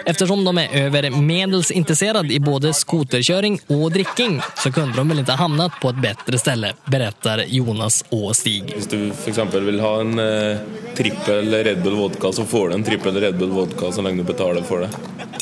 Eftersom 0.05 0.43
de 0.43 0.57
är 0.57 0.69
över 0.73 1.09
medels 1.09 1.71
intresserade 1.71 2.33
i 2.33 2.39
både 2.39 2.73
skoterköring 2.73 3.59
och 3.67 3.91
dricking 3.91 4.41
så 4.63 4.71
kunde 4.71 4.97
de 4.97 5.09
väl 5.09 5.19
inte 5.19 5.31
hamnat 5.31 5.71
på 5.81 5.89
ett 5.89 6.01
bättre 6.01 6.37
ställe, 6.37 6.73
berättar 6.85 7.43
Jonas 7.47 8.05
och 8.09 8.35
Stig. 8.35 8.63
Hvis 8.75 8.87
du 8.87 9.09
f.eks. 9.09 9.37
vil 9.53 9.79
ha 9.79 9.99
en 10.01 10.19
eh, 10.19 10.57
trippel 10.95 11.53
Red 11.53 11.83
Bull 11.83 11.95
vodka, 11.95 12.31
så 12.31 12.45
får 12.45 12.69
du 12.69 12.75
en 12.75 12.83
trippel 12.83 13.15
Red 13.21 13.37
Bull 13.37 13.49
vodka 13.49 13.91
så 13.91 14.01
lenge 14.01 14.17
du 14.17 14.23
betaler 14.23 14.61
for 14.61 14.79
det. 14.79 14.89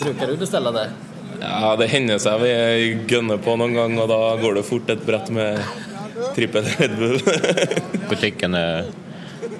Brukar 0.03 0.27
du 0.27 0.37
beställa 0.37 0.71
det? 0.71 0.89
Ja, 1.41 1.75
Det 1.75 1.87
hender 1.87 2.17
seg 2.19 2.41
vi 2.41 2.53
gønner 3.07 3.37
på 3.37 3.55
noen 3.59 3.73
gang, 3.77 3.99
og 4.01 4.09
da 4.09 4.21
går 4.41 4.57
det 4.57 4.63
fort 4.67 4.89
et 4.89 5.03
brett 5.05 5.29
med 5.29 5.59
trippel 6.35 6.65
Red 6.77 6.97
Bull. 6.97 7.19
Butikken 8.09 8.57
er 8.57 8.89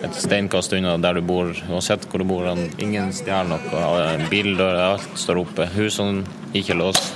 et 0.05 0.17
steinkast 0.17 0.73
unna 0.77 0.95
der 1.01 1.17
du 1.17 1.25
bor, 1.25 1.49
uansett 1.69 2.05
hvor 2.10 2.21
du 2.21 2.27
bor. 2.29 2.47
Ingen 2.83 3.13
stjeler 3.15 3.49
noe. 3.49 4.27
Bildører, 4.31 4.83
alt 4.93 5.19
står 5.19 5.41
oppe. 5.41 5.67
Husene 5.73 6.25
ikke 6.57 6.77
låst. 6.77 7.13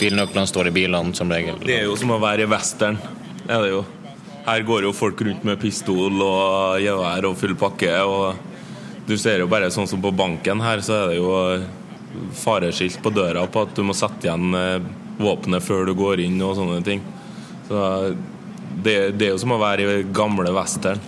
Bilnøklene 0.00 0.48
står 0.48 0.70
i 0.70 0.74
bilene 0.74 1.16
som 1.16 1.32
regel. 1.32 1.58
Det 1.64 1.82
er 1.82 1.88
jo 1.88 1.96
som 2.00 2.14
å 2.14 2.20
være 2.22 2.46
i 2.46 2.50
western. 2.50 2.96
Det 3.44 3.52
er 3.52 3.66
det 3.66 3.74
jo. 3.74 3.82
Her 4.46 4.64
går 4.66 4.86
jo 4.86 4.94
folk 4.96 5.20
rundt 5.26 5.44
med 5.44 5.60
pistol 5.60 6.22
og 6.24 6.80
gevær 6.80 7.28
og 7.28 7.36
full 7.38 7.52
pakke. 7.60 7.92
Og 8.08 9.04
du 9.08 9.16
ser 9.20 9.42
jo 9.42 9.50
bare 9.50 9.68
sånn 9.74 9.88
som 9.90 10.00
på 10.00 10.14
banken 10.16 10.62
her, 10.64 10.80
så 10.84 11.02
er 11.02 11.12
det 11.12 11.20
jo 11.20 11.30
fareskilt 12.40 13.02
på 13.04 13.12
døra 13.14 13.44
på 13.46 13.66
at 13.66 13.76
du 13.76 13.84
må 13.86 13.94
sette 13.94 14.26
igjen 14.26 14.56
eh, 14.56 14.80
våpenet 15.20 15.62
før 15.62 15.86
du 15.86 15.94
går 15.98 16.24
inn 16.24 16.40
og 16.42 16.56
sånne 16.58 16.80
ting. 16.86 17.04
Så 17.68 17.84
det, 18.70 19.10
det 19.10 19.26
er 19.26 19.32
jo 19.34 19.40
som 19.42 19.54
å 19.54 19.60
være 19.60 19.86
i 19.86 20.02
gamle 20.14 20.52
western. 20.54 21.00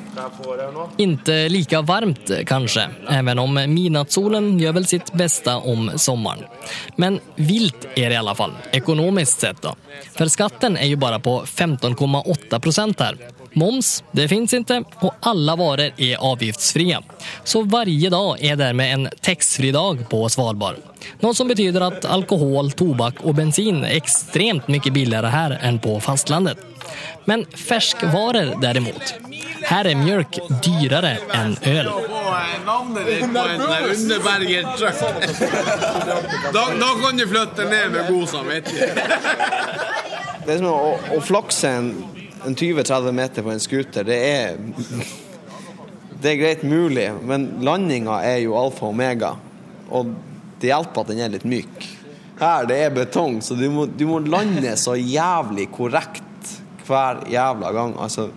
Inte 1.01 1.49
like 1.49 1.81
varmt 1.89 2.31
kanskje, 2.47 2.89
even 3.11 3.39
om 3.39 3.55
midnattssolen 3.55 4.59
gjør 4.61 4.77
vel 4.81 4.89
sitt 4.91 5.13
beste 5.17 5.55
om 5.55 5.91
sommaren. 5.97 6.45
Men 6.97 7.21
vilt 7.37 7.87
er 7.95 8.11
det 8.11 8.19
i 8.19 8.21
alle 8.21 8.35
fall, 8.37 8.57
økonomisk 8.77 9.47
sett 9.47 9.63
da. 9.65 9.77
For 10.13 10.31
skatten 10.33 10.77
er 10.77 10.91
jo 10.93 11.01
bare 11.01 11.21
på 11.23 11.39
15,8 11.47 13.01
her. 13.01 13.23
Moms, 13.55 14.03
det 14.17 14.31
fins 14.33 14.55
ikke, 14.57 14.79
og 15.05 15.27
alle 15.29 15.55
varer 15.61 15.99
er 16.01 16.23
avgiftsfria. 16.25 17.03
Så 17.45 17.65
hver 17.69 17.91
dag 18.13 18.41
er 18.41 18.57
dermed 18.57 18.93
en 18.95 19.09
taxfri 19.21 19.73
dag 19.77 20.01
på 20.09 20.23
Svalbard. 20.33 20.81
Noe 21.21 21.35
som 21.37 21.51
betyder 21.51 21.85
at 21.85 22.07
alkohol, 22.09 22.73
tobakk 22.73 23.21
og 23.27 23.37
bensin 23.37 23.83
er 23.85 23.99
ekstremt 23.99 24.71
mye 24.73 24.95
billigere 24.95 25.33
her 25.33 25.59
enn 25.61 25.81
på 25.83 25.99
fastlandet. 26.01 26.72
Men 27.25 27.45
ferskvarer, 27.55 28.55
derimot. 28.63 29.15
Her 29.69 29.87
er 29.87 29.99
mjølk 29.99 30.39
dyrare 30.65 31.15
enn 31.37 31.55
øl. 31.71 31.91
Navnet 32.67 33.07
ditt 33.07 33.27
på 33.35 33.45
en 33.47 33.63
sånn 33.63 33.87
Underberger-truck. 33.93 34.97
Da, 36.55 36.65
da 36.79 36.91
kan 37.03 37.19
du 37.19 37.27
flytte 37.31 37.67
ned 37.71 37.95
med 37.95 38.11
god 38.11 38.27
samvittighet. 38.33 38.97
Det 40.43 40.57
er 40.57 40.59
som 40.59 40.69
å, 40.73 40.95
å 41.15 41.21
flakse 41.23 41.71
en, 41.71 41.93
en 42.47 42.57
20-30 42.59 43.15
meter 43.15 43.47
på 43.47 43.53
en 43.55 43.63
scooter. 43.63 44.07
Det 44.09 44.19
er 44.19 44.59
Det 46.23 46.31
er 46.33 46.39
greit 46.39 46.63
mulig, 46.63 47.09
men 47.27 47.49
landinga 47.67 48.21
er 48.23 48.45
jo 48.45 48.55
alfa 48.59 48.87
og 48.87 48.95
omega. 48.95 49.33
Og 49.91 50.13
det 50.63 50.71
hjelper 50.71 51.03
at 51.03 51.11
den 51.11 51.23
er 51.23 51.33
litt 51.33 51.47
myk. 51.49 51.89
Her 52.39 52.67
det 52.67 52.79
er 52.83 52.95
betong, 52.95 53.41
så 53.43 53.55
du 53.59 53.67
må, 53.71 53.87
du 53.87 54.05
må 54.07 54.21
lande 54.23 54.75
så 54.79 54.95
jævlig 54.99 55.69
korrekt 55.75 56.23
hver 56.87 57.25
jævla 57.31 57.73
gang. 57.73 57.97
Altså, 58.01 58.31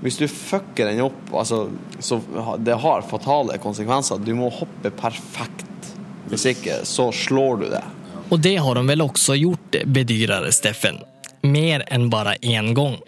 Hvis 0.00 0.18
du 0.20 0.28
fucker 0.28 0.90
den 0.90 1.00
opp, 1.00 1.30
altså, 1.32 1.70
så 1.98 2.20
det 2.58 2.74
har 2.82 3.02
fatale 3.08 3.56
konsekvenser. 3.58 4.18
Du 4.20 4.34
må 4.36 4.50
hoppe 4.52 4.90
perfekt. 4.90 5.94
Hvis 6.28 6.44
ikke, 6.46 6.82
så 6.84 7.08
slår 7.12 7.56
du 7.56 7.68
det. 7.70 7.80
Og 8.28 8.40
det 8.40 8.56
har 8.60 8.74
de 8.74 8.82
vel 8.88 9.02
også 9.02 9.38
gjort, 9.40 9.78
bedyrer 9.86 10.50
Steffen. 10.52 11.00
Mer 11.42 11.86
enn 11.88 12.10
bare 12.10 12.36
en 12.42 12.74
gang. 12.74 12.98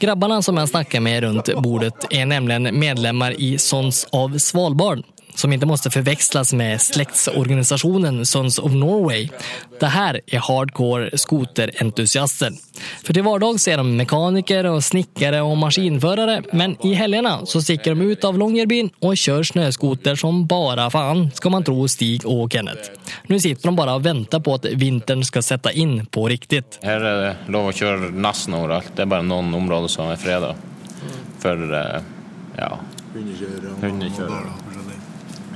Grabbarna 0.00 0.38
som 0.42 0.56
jeg 0.56 0.68
snakker 0.68 1.00
med 1.00 1.24
rundt 1.24 1.50
bordet 1.60 2.06
er 2.10 2.28
nemlig 2.30 2.70
medlemmer 2.72 3.34
i 3.36 3.56
Sons 3.58 4.06
av 4.16 4.38
Svalbard 4.38 5.02
som 5.40 5.52
inte 5.52 5.66
måste 5.66 5.90
förväxlas 5.90 6.52
med 6.52 6.80
släktsorganisationen 6.80 8.26
Sons 8.26 8.58
of 8.58 8.72
Norway. 8.72 9.28
Det 9.80 9.86
här 9.86 10.20
är 10.26 10.38
hardcore 10.38 11.18
skoterentusiaster. 11.18 12.52
För 13.04 13.14
till 13.14 13.22
vardags 13.22 13.68
är 13.68 13.76
de 13.76 13.96
mekaniker 13.96 14.66
och 14.66 14.84
snickare 14.84 15.40
och 15.40 15.56
maskinförare 15.56 16.42
men 16.52 16.86
i 16.86 16.94
helgerna 16.94 17.46
så 17.46 17.62
sticker 17.62 17.90
de 17.94 18.00
ut 18.00 18.24
av 18.24 18.38
Longyearbyen 18.38 18.90
och 18.98 19.16
kör 19.16 19.42
snöskoter 19.42 20.14
som 20.14 20.46
bara 20.46 20.90
fan, 20.90 21.30
ska 21.34 21.50
man 21.50 21.64
tro 21.64 21.88
Stig 21.88 22.26
och 22.26 22.52
Kenneth. 22.52 22.90
Nu 23.26 23.40
sitter 23.40 23.62
de 23.62 23.76
bara 23.76 23.94
och 23.94 24.06
väntar 24.06 24.40
på 24.40 24.54
att 24.54 24.64
vintern 24.64 25.24
ska 25.24 25.42
sätta 25.42 25.72
in 25.72 26.06
på 26.06 26.28
riktigt. 26.28 26.78
Her 26.82 27.00
er 27.00 27.20
det 27.22 27.52
lov 27.52 27.70
å 27.70 27.72
kjøre 27.72 28.10
nesten 28.12 28.54
overalt. 28.56 28.92
Det 28.96 29.04
er 29.04 29.10
bare 29.10 29.26
noen 29.26 29.54
områder 29.54 29.88
som 29.92 30.10
er 30.12 30.20
freda 30.20 30.54
for 31.40 31.76
eh, 31.76 32.02
ja, 32.56 32.72
hundekjøring, 33.14 34.69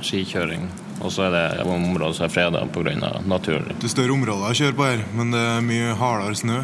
skikjøring. 0.05 0.67
Og 1.03 1.11
så 1.11 1.27
er 1.27 1.33
det 1.35 1.65
områder 1.67 2.15
som 2.15 2.27
er 2.27 2.33
freda 2.33 2.65
pga. 2.71 2.95
naturen. 3.25 3.67
Det 3.79 3.89
er 3.89 3.95
større 3.95 4.15
områder 4.15 4.51
å 4.51 4.59
kjøre 4.61 4.77
på 4.77 4.87
her, 4.87 5.03
men 5.15 5.31
det 5.35 5.41
er 5.41 5.65
mye 5.65 5.97
hardere 5.99 6.35
snø 6.35 6.61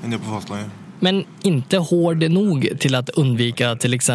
enn 0.00 0.12
det 0.12 0.20
er 0.20 0.24
på 0.24 0.36
fastlandet. 0.36 0.80
Men 1.00 1.22
ikke 1.48 1.80
hård 1.88 2.24
nok 2.28 2.66
til 2.80 2.96
å 2.96 3.00
undvika 3.20 3.72
f.eks. 3.80 4.10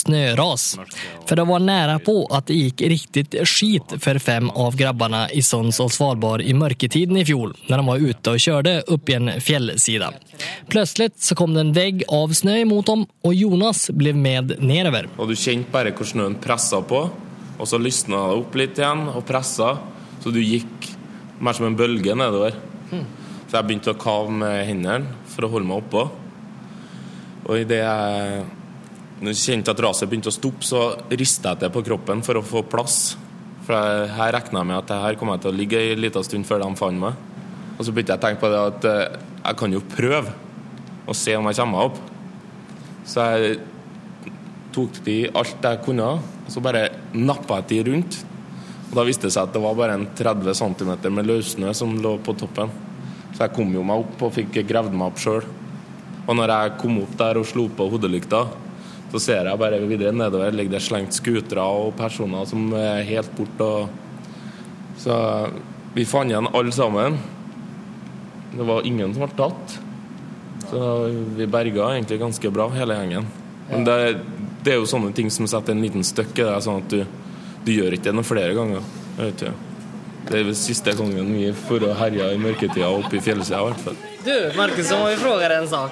snøras. 0.00 0.64
For 0.74 1.28
För 1.28 1.36
det 1.36 1.44
var 1.44 1.60
nære 1.62 1.98
på 2.04 2.16
at 2.34 2.48
det 2.50 2.56
gikk 2.58 2.82
riktig 2.90 3.46
skit 3.46 3.94
for 4.02 4.18
fem 4.18 4.50
av 4.50 4.76
guttene 4.76 5.28
i 5.32 5.42
Sons 5.42 5.78
og 5.80 5.92
Svalbard 5.94 6.42
i 6.42 6.54
mørketiden 6.54 7.16
i 7.16 7.24
fjor, 7.24 7.54
når 7.68 7.78
de 7.78 7.86
var 7.86 8.02
ute 8.02 8.34
og 8.34 8.42
kjørte 8.42 8.74
opp 8.90 9.10
i 9.10 9.14
en 9.14 9.30
fjellside. 9.40 10.10
Plutselig 10.70 11.12
så 11.22 11.38
kom 11.38 11.54
det 11.54 11.64
en 11.68 11.74
vegg 11.76 12.02
av 12.10 12.34
snø 12.34 12.58
imot 12.64 12.90
dem 12.90 13.06
og 13.06 13.34
Jonas 13.34 13.86
ble 13.94 14.12
med 14.18 14.56
nedover. 14.58 15.08
Og 15.18 15.30
du 15.30 15.38
kjente 15.38 15.70
bare 15.70 15.94
hvor 15.94 16.08
snøen 16.08 16.34
pressa 16.42 16.82
på, 16.82 17.06
og 17.58 17.68
så 17.70 17.78
lysna 17.78 18.24
det 18.28 18.40
opp 18.40 18.58
litt 18.58 18.80
igjen 18.80 19.06
og 19.12 19.24
pressa, 19.28 19.76
så 20.22 20.32
du 20.34 20.40
gikk 20.42 20.90
mer 21.44 21.56
som 21.56 21.68
en 21.68 21.78
bølge 21.78 22.16
nedover. 22.16 22.56
Mm. 22.90 23.06
Så 23.46 23.58
jeg 23.58 23.68
begynte 23.68 23.94
å 23.94 24.00
kave 24.00 24.34
med 24.34 24.64
hendene 24.66 25.30
for 25.30 25.46
å 25.46 25.52
holde 25.52 25.68
meg 25.68 25.82
oppå. 25.82 26.04
Og 27.44 27.60
idet 27.60 27.82
jeg 27.82 28.44
når 29.24 29.30
jeg 29.30 29.40
kjente 29.40 29.72
at 29.72 29.80
raset 29.80 30.10
begynte 30.10 30.28
å 30.28 30.34
stoppe, 30.34 30.66
så 30.66 30.80
rista 31.14 31.54
jeg 31.54 31.62
til 31.62 31.70
på 31.72 31.84
kroppen 31.86 32.22
for 32.26 32.36
å 32.36 32.44
få 32.44 32.64
plass. 32.66 33.14
For 33.64 34.08
her 34.10 34.34
regna 34.34 34.60
jeg 34.60 34.68
med 34.68 34.78
at 34.80 34.90
det 34.90 34.98
her 35.00 35.18
kom 35.20 35.30
jeg 35.32 35.44
til 35.44 35.52
å 35.52 35.56
ligge 35.56 35.80
en 35.92 36.02
liten 36.02 36.26
stund 36.26 36.48
før 36.48 36.64
de 36.64 36.70
fant 36.76 37.00
meg. 37.00 37.20
Og 37.78 37.86
så 37.86 37.94
begynte 37.94 38.16
jeg 38.16 38.20
å 38.20 38.24
tenke 38.24 38.42
på 38.42 38.50
det 38.52 38.58
at 38.60 38.88
eh, 38.90 39.14
jeg 39.38 39.60
kan 39.60 39.76
jo 39.76 39.84
prøve 39.94 40.34
å 41.08 41.16
se 41.16 41.36
om 41.38 41.48
jeg 41.48 41.58
kommer 41.60 41.78
meg 41.78 41.88
opp. 41.88 42.02
Så 43.08 43.24
jeg 43.32 43.56
tok 44.74 45.00
de 45.06 45.18
alt 45.30 45.64
jeg 45.64 45.82
kunne, 45.86 46.06
og 46.18 46.50
så 46.50 46.62
bare 46.64 46.88
nappa 47.14 47.60
de 47.68 47.80
rundt. 47.86 48.18
Og 48.90 48.98
da 48.98 49.04
viste 49.06 49.28
det 49.28 49.34
seg 49.34 49.48
at 49.48 49.54
det 49.54 49.62
var 49.62 49.76
bare 49.78 49.96
en 49.98 50.08
30 50.18 50.54
cm 50.58 50.90
med 51.14 51.28
løssnø 51.30 51.72
som 51.74 51.94
lå 52.02 52.16
på 52.22 52.34
toppen. 52.38 52.72
Så 53.34 53.46
jeg 53.46 53.54
kom 53.56 53.72
jo 53.74 53.82
meg 53.86 54.04
opp 54.04 54.20
og 54.22 54.34
fikk 54.36 54.60
gravd 54.68 54.94
meg 54.94 55.08
opp 55.10 55.22
sjøl. 55.22 55.46
Og 56.24 56.36
når 56.38 56.52
jeg 56.52 56.76
kom 56.80 57.00
opp 57.02 57.16
der 57.20 57.40
og 57.40 57.48
slo 57.48 57.66
på 57.74 57.88
hodelykta, 57.92 58.44
så 59.14 59.20
ser 59.22 59.46
jeg 59.46 59.60
bare 59.60 59.78
videre 59.86 60.14
nedover 60.14 60.54
ligger 60.54 60.76
det 60.76 60.82
slengt 60.82 61.14
skutere 61.14 61.62
og 61.62 61.92
personer 61.98 62.46
som 62.50 62.72
er 62.78 63.04
helt 63.06 63.30
borte. 63.36 63.68
Så 64.98 65.16
vi 65.94 66.06
fant 66.08 66.32
igjen 66.32 66.50
alle 66.50 66.74
sammen. 66.74 67.18
Det 68.54 68.66
var 68.66 68.86
ingen 68.86 69.14
som 69.14 69.26
ble 69.26 69.36
tatt. 69.38 69.76
Så 70.70 70.80
vi 71.36 71.46
berga 71.50 71.92
egentlig 71.92 72.18
ganske 72.22 72.50
bra, 72.54 72.66
hele 72.74 72.96
gjengen. 72.98 73.28
Men 73.70 73.86
det, 73.86 73.98
det 74.64 74.72
er 74.72 74.80
jo 74.80 74.88
sånne 74.88 75.12
ting 75.16 75.30
som 75.32 75.46
setter 75.50 75.74
en 75.74 75.84
liten 75.84 76.04
støkk 76.06 76.38
i 76.40 76.46
deg, 76.46 76.62
sånn 76.64 76.82
at 76.82 76.92
du, 76.92 77.04
du 77.66 77.70
gjør 77.74 77.96
ikke 77.96 78.08
det 78.08 78.16
noen 78.16 78.28
flere 78.28 78.56
ganger. 78.56 78.80
Jeg 79.18 79.28
vet 79.28 79.44
ikke. 79.44 79.54
Det 80.24 80.40
er 80.40 80.54
siste 80.56 80.94
gangen 80.96 81.18
gången 81.18 81.36
vi 81.36 81.50
får 81.66 81.84
å 81.84 81.92
herje 81.98 82.30
i 82.32 82.40
mørketida 82.40 82.88
oppe 82.88 83.18
i 83.18 83.22
fjellsida, 83.24 83.60
i 83.60 83.68
hvert 83.68 83.82
fall. 83.84 83.98
Du, 84.24 84.32
Markus, 84.56 84.88
så 84.88 84.96
må 84.96 85.10
vi 85.10 85.18
spørre 85.20 85.50
deg 85.52 85.58
en 85.58 85.68
sak. 85.68 85.90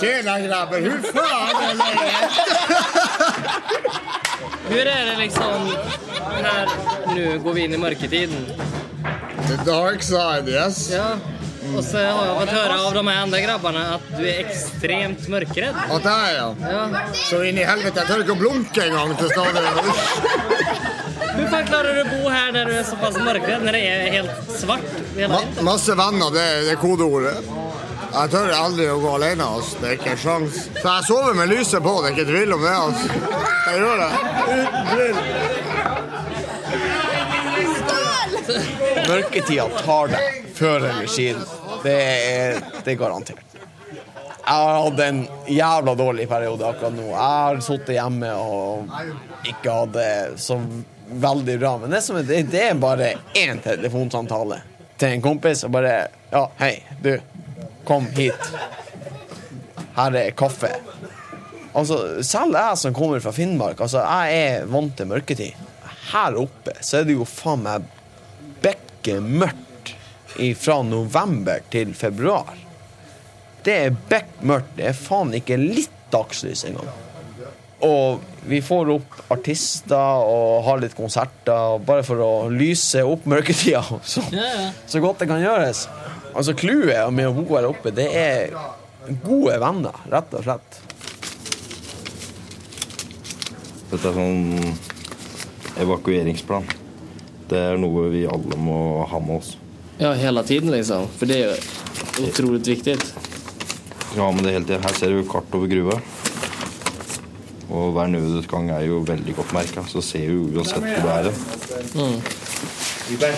Tjena 0.00 0.38
grabber. 0.40 0.80
hur 0.80 1.00
faen 1.12 1.82
er 1.84 1.98
det? 2.00 2.12
Hvor 4.62 4.88
er 4.88 5.10
det 5.10 5.16
liksom 5.18 5.66
her 6.42 6.70
Nå 7.12 7.26
går 7.44 7.56
vi 7.58 7.64
inn 7.66 7.76
i 7.76 7.80
mørketiden. 7.82 8.46
The 9.50 9.58
dark 9.66 10.02
side, 10.06 10.48
yes. 10.48 10.86
Ja. 10.94 11.18
Och 11.76 11.84
så 11.84 11.96
har 11.96 12.26
jag 12.26 12.40
fått 12.40 12.48
höra 12.48 12.82
av 12.86 12.94
de 12.94 13.06
här 13.08 13.22
andra 13.22 13.40
grabbarna 13.40 13.94
att 13.94 14.18
du 14.18 14.28
är 14.30 14.38
extremt 14.40 15.28
mörkrädd. 15.28 15.74
Ja, 15.88 15.98
det 16.02 16.08
är 16.08 16.34
jag. 16.36 16.56
Ja. 16.72 16.88
Så 17.14 17.44
in 17.44 17.58
i 17.58 17.64
helvete, 17.64 17.98
jag 18.00 18.06
tør 18.08 18.20
ikke 18.24 18.32
å 18.32 18.40
blunke 18.42 18.82
en 18.86 18.94
gang 18.96 19.14
til 19.16 19.28
staden. 19.30 19.62
Hvordan 21.32 21.50
fan 21.50 21.66
klarar 21.66 21.94
du 21.96 22.00
å 22.02 22.04
bo 22.10 22.28
her 22.30 22.52
der 22.52 22.64
du 22.68 22.72
er 22.76 22.82
såpass 22.84 23.16
mørkredd, 23.16 23.62
når 23.64 23.72
det 23.72 23.82
er 23.88 24.10
helt 24.18 24.50
svart 24.52 24.90
hela 25.16 25.28
Ma 25.32 25.62
masse 25.72 25.94
venner, 25.96 26.30
det, 26.34 26.42
er- 26.42 26.62
det 26.66 26.72
er 26.76 26.80
kodeordet. 26.82 27.36
Jeg 28.12 28.28
tør 28.34 28.50
aldri 28.52 28.86
å 28.92 28.98
gå 29.00 29.14
alene. 29.16 29.44
Altså. 29.56 29.78
Det 29.80 29.88
er 29.88 29.92
ikke 29.96 30.10
en 30.12 30.20
sjans. 30.26 30.54
Så 30.76 30.84
jeg 30.84 31.04
sover 31.08 31.32
med 31.38 31.48
lyset 31.48 31.80
på, 31.82 31.94
det 32.02 32.10
er 32.10 32.14
ikke 32.18 32.28
tvil 32.32 32.52
om 32.58 32.62
det. 32.66 32.74
Altså. 32.76 33.06
Jeg 33.66 33.76
gjør 33.80 33.96
det. 34.02 34.12
Uten 34.52 34.84
tvil. 34.92 35.16
Mørketida 39.08 39.64
tar 39.84 40.06
deg 40.12 40.22
før 40.56 40.84
eller 40.90 41.08
siden. 41.10 41.42
Det 41.82 41.96
er, 41.98 42.60
det 42.84 42.94
er 42.94 42.98
garantert. 43.00 43.52
Jeg 44.42 44.54
har 44.58 44.80
hatt 44.82 45.00
en 45.04 45.20
jævla 45.46 45.94
dårlig 45.94 46.26
periode 46.28 46.66
akkurat 46.66 46.94
nå. 46.96 47.04
Jeg 47.12 47.20
har 47.20 47.60
sittet 47.62 47.94
hjemme 47.94 48.32
og 48.42 48.90
ikke 49.46 49.76
hatt 49.76 49.92
det 49.94 50.14
så 50.42 50.58
veldig 51.12 51.56
bra. 51.60 51.76
Men 51.78 51.94
det, 51.94 52.02
som 52.02 52.18
er, 52.18 52.26
det, 52.26 52.62
er 52.62 52.74
bare 52.80 53.12
én 53.38 53.62
telefonsamtale 53.62 54.58
til 54.98 55.16
en 55.16 55.24
kompis 55.24 55.64
og 55.66 55.74
bare 55.76 55.94
Ja, 56.32 56.46
hei, 56.58 56.74
du. 57.04 57.14
Kom 57.86 58.06
hit. 58.16 58.52
Her 59.96 60.14
er 60.16 60.30
kaffe. 60.38 60.70
Altså, 61.76 61.98
selv 62.24 62.56
jeg 62.56 62.78
som 62.80 62.94
kommer 62.96 63.20
fra 63.20 63.32
Finnmark, 63.36 63.80
altså, 63.80 64.00
jeg 64.00 64.46
er 64.46 64.70
vant 64.70 64.94
til 64.96 65.08
mørketid. 65.10 65.66
Her 66.12 66.38
oppe 66.40 66.74
så 66.80 67.00
er 67.00 67.08
det 67.08 67.16
jo 67.18 67.28
faen 67.28 67.62
meg 67.64 67.84
bekkemørkt 68.64 69.71
fra 70.58 70.80
november 70.86 71.62
til 71.72 71.94
februar. 71.94 72.54
Det 73.62 73.74
er 73.86 73.96
bekmørkt. 74.10 74.74
Det 74.76 74.88
er 74.90 74.98
faen 74.98 75.34
ikke 75.38 75.58
litt 75.60 75.98
dagslys 76.12 76.64
engang. 76.68 76.90
Og 77.82 78.22
vi 78.46 78.60
får 78.62 78.90
opp 78.94 79.16
artister 79.34 80.22
og 80.26 80.62
har 80.66 80.82
litt 80.82 80.94
konserter 80.98 81.78
bare 81.82 82.04
for 82.06 82.22
å 82.22 82.32
lyse 82.50 83.02
opp 83.06 83.26
mørketida 83.30 83.82
så, 84.06 84.22
så 84.86 85.02
godt 85.02 85.22
det 85.22 85.30
kan 85.30 85.42
gjøres. 85.42 85.86
Altså 86.32 86.54
Clouet 86.58 87.10
med 87.14 87.28
å 87.28 87.34
bo 87.36 87.46
her 87.56 87.66
oppe, 87.68 87.90
det 87.94 88.06
er 88.16 88.54
gode 89.24 89.58
venner, 89.62 89.98
rett 90.10 90.38
og 90.38 90.46
slett. 90.46 90.78
Dette 93.92 94.08
er 94.08 94.16
sånn 94.16 95.82
evakueringsplan. 95.82 96.70
Det 97.50 97.58
er 97.60 97.80
noe 97.80 98.06
vi 98.14 98.22
alle 98.30 98.56
må 98.56 99.02
ha 99.10 99.20
med 99.20 99.42
oss. 99.42 99.56
Ja, 99.98 100.12
hela 100.12 100.42
tiden 100.42 100.70
liksom. 100.70 101.08
För 101.18 101.26
det 101.26 101.42
är 101.42 101.56
otroligt 102.28 102.66
viktigt. 102.66 103.14
Ja, 104.16 104.32
men 104.32 104.44
det 104.44 104.54
er 104.54 104.60
tiden. 104.60 104.82
Her 104.82 104.92
ser 104.92 105.10
du 105.10 105.24
kart 105.24 105.54
over 105.54 105.66
gruva. 105.66 106.00
Og 107.72 107.92
hver 107.92 108.06
nødutgang 108.06 108.70
er 108.70 108.84
jo 108.84 108.98
veldig 109.08 109.34
godt 109.36 109.52
merka, 109.56 109.84
så 109.88 110.02
ser 110.04 110.28
du 110.28 110.58
uansett 110.58 110.82
hvor 110.82 111.00
du 111.00 111.08
er. 111.08 111.30
Mm. 111.94 112.20
Den 113.08 113.28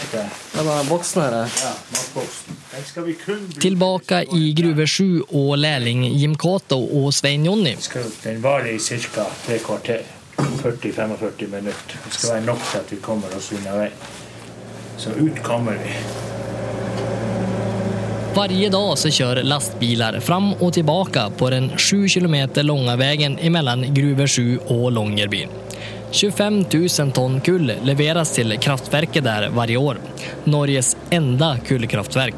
vi 3.06 3.12
kun 3.14 3.46
bruke. 3.46 3.60
Tillbaka 3.60 4.22
i 4.22 4.52
Gruve 4.58 4.86
7 4.86 5.22
og 5.28 5.58
lærling 5.58 6.04
Jim 6.04 6.34
Cato 6.34 6.78
og 6.84 7.14
Svein 7.14 7.46
Jonny. 7.46 7.76
Den 8.24 8.42
varer 8.42 8.74
i 8.74 8.78
ca. 8.78 9.24
tre 9.46 9.58
kvarter. 9.58 10.02
40-45 10.36 11.46
minutter. 11.46 11.98
Det 12.04 12.12
skal 12.12 12.30
være 12.32 12.44
nok 12.44 12.58
til 12.70 12.78
at 12.78 12.92
vi 12.92 12.96
kommer 12.96 13.36
oss 13.36 13.52
unna 13.52 13.76
veien. 13.78 13.92
Så 14.98 15.10
ut 15.10 15.42
kommer 15.42 15.72
vi. 15.72 16.33
Varje 18.36 18.68
dag 18.68 18.98
så 18.98 19.10
kör 19.10 19.42
lastbilar 19.42 20.20
fram 20.20 20.52
och 20.54 20.72
tillbaka 20.72 21.30
på 21.30 21.50
den 21.50 21.78
7 21.78 22.08
kilometer 22.08 22.62
långa 22.62 22.96
vägen 22.96 23.94
Gruve 23.94 24.26
7 24.28 24.58
och 24.58 24.92
Långerbyn. 24.92 25.48
25 26.10 26.64
000 26.98 27.12
tonn 27.12 27.40
kull 27.40 27.72
leveres 27.84 28.32
til 28.34 28.56
kraftverket 28.58 29.24
der 29.24 29.48
varje 29.48 29.76
år. 29.76 29.98
Norges 30.44 30.96
enda 31.10 31.58
kullkraftverk. 31.66 32.34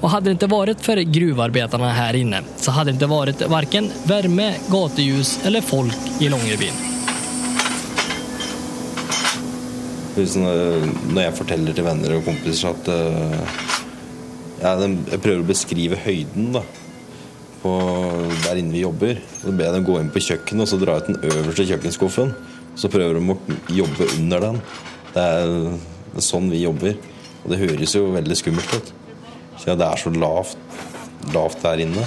Og 0.00 0.10
hadde 0.10 0.30
det 0.30 0.36
ikke 0.36 0.50
vært 0.52 0.84
for 0.84 1.00
gruvearbeiderne 1.16 1.88
her 1.96 2.20
inne 2.20 2.42
så 2.60 2.76
hadde 2.76 2.92
det 2.92 3.00
ikke 3.00 3.10
vært 3.14 3.44
verken 3.48 3.90
varme, 4.04 4.52
gatelys 4.68 5.38
eller 5.44 5.64
folk 5.64 6.20
i 6.20 6.28
Longyearbyen. 6.28 6.86
Når 10.16 10.88
når 11.14 11.22
jeg 11.22 11.36
forteller 11.40 11.72
til 11.72 11.88
venner 11.88 12.18
og 12.18 12.24
kompiser 12.28 12.74
at 12.74 12.92
eh, 12.92 13.60
ja, 14.60 14.76
Jeg 14.76 15.20
prøver 15.24 15.42
å 15.42 15.50
beskrive 15.50 15.98
høyden 16.04 16.54
da 16.56 16.64
på 17.60 17.72
der 18.46 18.60
inne 18.60 18.72
vi 18.72 18.84
jobber. 18.84 19.20
Så 19.40 19.52
ber 19.52 19.68
jeg 19.68 19.76
dem 19.76 19.86
gå 19.88 19.98
inn 20.00 20.12
på 20.12 20.22
kjøkkenet 20.24 20.64
og 20.64 20.70
så 20.70 20.78
dra 20.80 20.96
ut 20.96 21.10
den 21.10 21.20
øverste 21.28 21.66
kjøkkenskuffen. 21.68 22.32
Så 22.80 22.88
prøver 22.92 23.18
de 23.18 23.34
å 23.34 23.36
jobbe 23.82 24.08
under 24.16 24.46
den. 24.46 24.60
Det 25.12 25.24
er, 25.24 26.20
sånn 26.24 26.48
vi 26.52 26.62
jobber. 26.64 26.96
Og 27.44 27.52
det 27.52 27.60
høres 27.60 27.94
jo 27.96 28.06
veldig 28.14 28.36
skummelt 28.38 28.76
ut. 28.76 28.92
Så 29.60 29.76
det 29.76 29.86
er 29.86 30.00
så 30.00 30.12
lavt, 30.14 30.56
lavt 31.34 31.60
der 31.64 31.84
inne. 31.84 32.06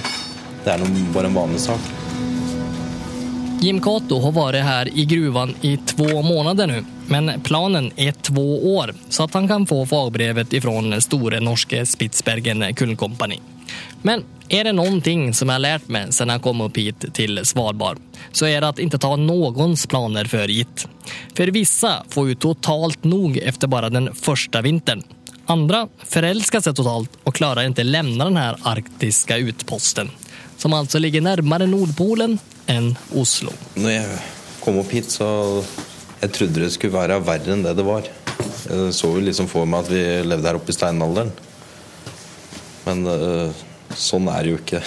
Det 0.64 0.72
er 0.74 0.82
noe, 0.82 1.06
bare 1.14 1.30
en 1.30 1.38
vanlig 1.38 1.62
sak. 1.68 1.92
Jim 3.62 3.78
Cato 3.80 4.18
har 4.20 4.34
vært 4.36 4.66
her 4.66 4.90
i 4.92 5.06
gruvan 5.08 5.54
i 5.64 5.76
två 5.94 6.18
måneder 6.26 6.68
nu, 6.68 6.80
men 7.06 7.40
planen 7.40 7.92
är 7.96 8.12
två 8.12 8.76
år 8.76 8.94
så 9.08 9.24
att 9.24 9.34
han 9.34 9.48
kan 9.48 9.66
få 9.66 9.86
fagbrevet 9.86 10.52
ifrån 10.52 11.02
store 11.02 11.40
norske 11.40 11.86
Spitsbergen 11.86 12.74
Kullkompani. 12.74 13.40
Men 14.02 14.24
er 14.48 14.64
det 14.64 14.72
någonting 14.72 15.34
som 15.34 15.48
jeg 15.48 15.54
har 15.54 15.64
lært 15.64 15.88
meg 15.88 16.12
siden 16.12 16.34
jeg 16.34 16.42
kom 16.44 16.60
opp 16.64 16.76
hit 16.76 17.06
til 17.16 17.40
Svalbard 17.44 18.00
så 18.32 18.46
er 18.46 18.60
det 18.60 18.72
at 18.74 18.82
ikke 18.82 19.00
ta 19.00 19.14
någons 19.16 19.86
planer 19.86 20.28
før 20.28 20.50
gitt. 20.52 20.86
For 21.36 21.52
vissa 21.54 21.94
får 22.10 22.28
jo 22.32 22.40
totalt 22.48 23.06
nog 23.08 23.38
etter 23.38 23.70
bare 23.70 23.92
den 23.92 24.10
første 24.14 24.62
vintern. 24.64 25.04
Andra 25.50 25.84
forelsker 26.08 26.62
seg 26.64 26.76
totalt 26.76 27.16
og 27.24 27.36
klarer 27.36 27.68
ikke 27.68 27.84
å 27.84 27.92
den 27.92 28.14
denne 28.18 28.50
arktiske 28.64 29.38
utposten 29.50 30.12
som 30.56 30.72
altså 30.72 31.00
ligger 31.02 31.24
nærmere 31.24 31.66
Nordpolen 31.68 32.38
enn 32.70 32.94
Oslo. 33.20 33.52
Når 33.76 33.90
jeg 33.90 34.20
kom 34.64 34.78
opp 34.80 34.92
hit, 34.94 35.10
så 35.12 35.26
jeg 36.24 36.32
trodde 36.32 36.62
det 36.62 36.72
skulle 36.72 36.96
være 36.96 37.20
verre 37.24 37.52
enn 37.52 37.64
det 37.64 37.74
det 37.76 37.84
var. 37.84 38.08
Jeg 38.64 38.94
så 38.96 39.10
jo 39.12 39.22
liksom 39.24 39.48
for 39.50 39.68
meg 39.68 39.84
at 39.84 39.92
vi 39.92 40.02
levde 40.24 40.48
her 40.48 40.56
oppe 40.56 40.72
i 40.72 40.76
steinalderen. 40.76 41.32
Men 42.86 43.04
øh, 43.08 43.62
sånn 43.96 44.28
er 44.32 44.44
det 44.44 44.54
jo 44.54 44.60
ikke. 44.62 44.80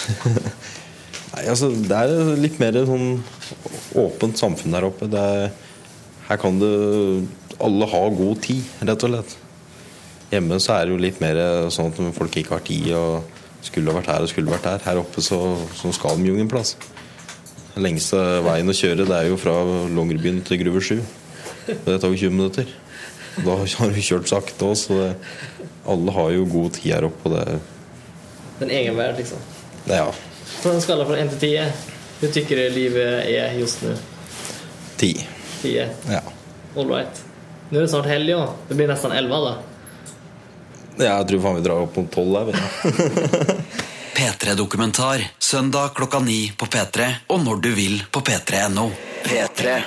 Nei, 1.33 1.43
altså, 1.51 1.69
det 1.69 1.97
er 1.97 2.41
litt 2.41 2.57
mer 2.61 2.79
sånn 2.89 3.19
åpent 3.97 4.41
samfunn 4.41 4.77
her 4.77 4.88
oppe. 4.89 5.09
Er, 5.13 5.51
her 6.27 6.41
kan 6.41 6.57
du 6.61 6.69
alle 7.61 7.89
ha 7.93 8.03
god 8.13 8.41
tid, 8.45 8.65
rett 8.81 9.05
og 9.05 9.13
slett. 9.13 9.38
Hjemme 10.33 10.57
så 10.59 10.75
er 10.75 10.88
det 10.88 10.95
jo 10.95 11.01
litt 11.05 11.21
mer 11.23 11.39
sånn 11.73 11.93
at 11.93 12.17
folk 12.17 12.33
ikke 12.41 12.57
har 12.57 12.65
tid 12.65 12.89
og 12.97 13.35
skulle 13.63 13.93
vært 13.93 14.09
her 14.11 14.25
og 14.25 14.31
skulle 14.31 14.51
vært 14.51 14.65
der. 14.67 14.83
Her 14.89 15.01
oppe 15.03 15.21
så, 15.23 15.39
så 15.77 15.93
skal 15.95 16.17
de 16.17 16.31
jo 16.31 16.38
ingen 16.38 16.49
plass. 16.51 16.75
Den 17.77 17.85
lengste 17.85 18.17
veien 18.41 18.73
å 18.73 18.73
kjøre 18.73 19.05
det 19.05 19.13
er 19.13 19.29
jo 19.29 19.38
fra 19.38 19.53
Longyearbyen 19.93 20.41
til 20.45 20.63
Gruve 20.63 20.81
7. 20.81 20.97
Det 21.68 21.99
tar 21.99 22.07
jo 22.13 22.15
20 22.15 22.30
minutter. 22.30 22.70
Da 23.45 23.55
har 23.61 23.91
vi 23.93 24.01
kjørt 24.01 24.30
sakte 24.32 24.65
òg, 24.65 24.78
så 24.80 24.97
det, 24.97 25.09
alle 25.88 26.13
har 26.15 26.32
jo 26.34 26.45
god 26.49 26.74
tid 26.78 26.93
her 26.95 27.07
oppe. 27.09 27.30
Og 27.30 27.36
det, 27.36 27.59
En 28.65 28.72
egenverd, 28.74 29.18
liksom. 29.20 29.38
det, 29.86 29.99
ja, 29.99 30.07
På 30.63 30.72
en 30.74 30.82
skala 30.82 31.05
fra 31.05 31.18
1 31.22 31.36
til 31.36 31.51
10, 31.51 31.72
hur 32.22 32.32
tycker 32.34 32.57
du 32.63 32.70
livet 32.74 33.28
er 33.30 33.53
just 33.59 33.84
nu? 33.86 33.93
10. 34.97 35.28
10? 35.61 35.76
Ja. 36.09 36.22
All 36.76 36.89
right. 36.89 37.22
Nå 37.70 37.78
er 37.78 37.84
det 37.86 37.91
snart 37.91 38.07
helg 38.09 38.32
ja. 38.32 38.47
Det 38.68 38.78
blir 38.80 38.88
nesten 38.89 39.11
11 39.11 39.41
då. 39.43 39.55
Jeg 40.97 41.28
tror 41.30 41.41
faen 41.43 41.59
vi 41.59 41.65
drar 41.68 41.84
opp 41.84 41.97
mot 41.99 42.07
tolv 42.11 42.38
her. 42.39 42.45
vi. 42.49 42.53
P3-dokumentar 44.18 45.28
søndag 45.38 45.93
klokka 45.95 46.20
ni 46.20 46.51
på 46.57 46.65
P3 46.65 47.11
og 47.28 47.43
når 47.45 47.61
du 47.61 47.70
vil 47.78 47.99
på 48.11 48.24
p3.no. 48.26 48.89
P3. 49.28 49.78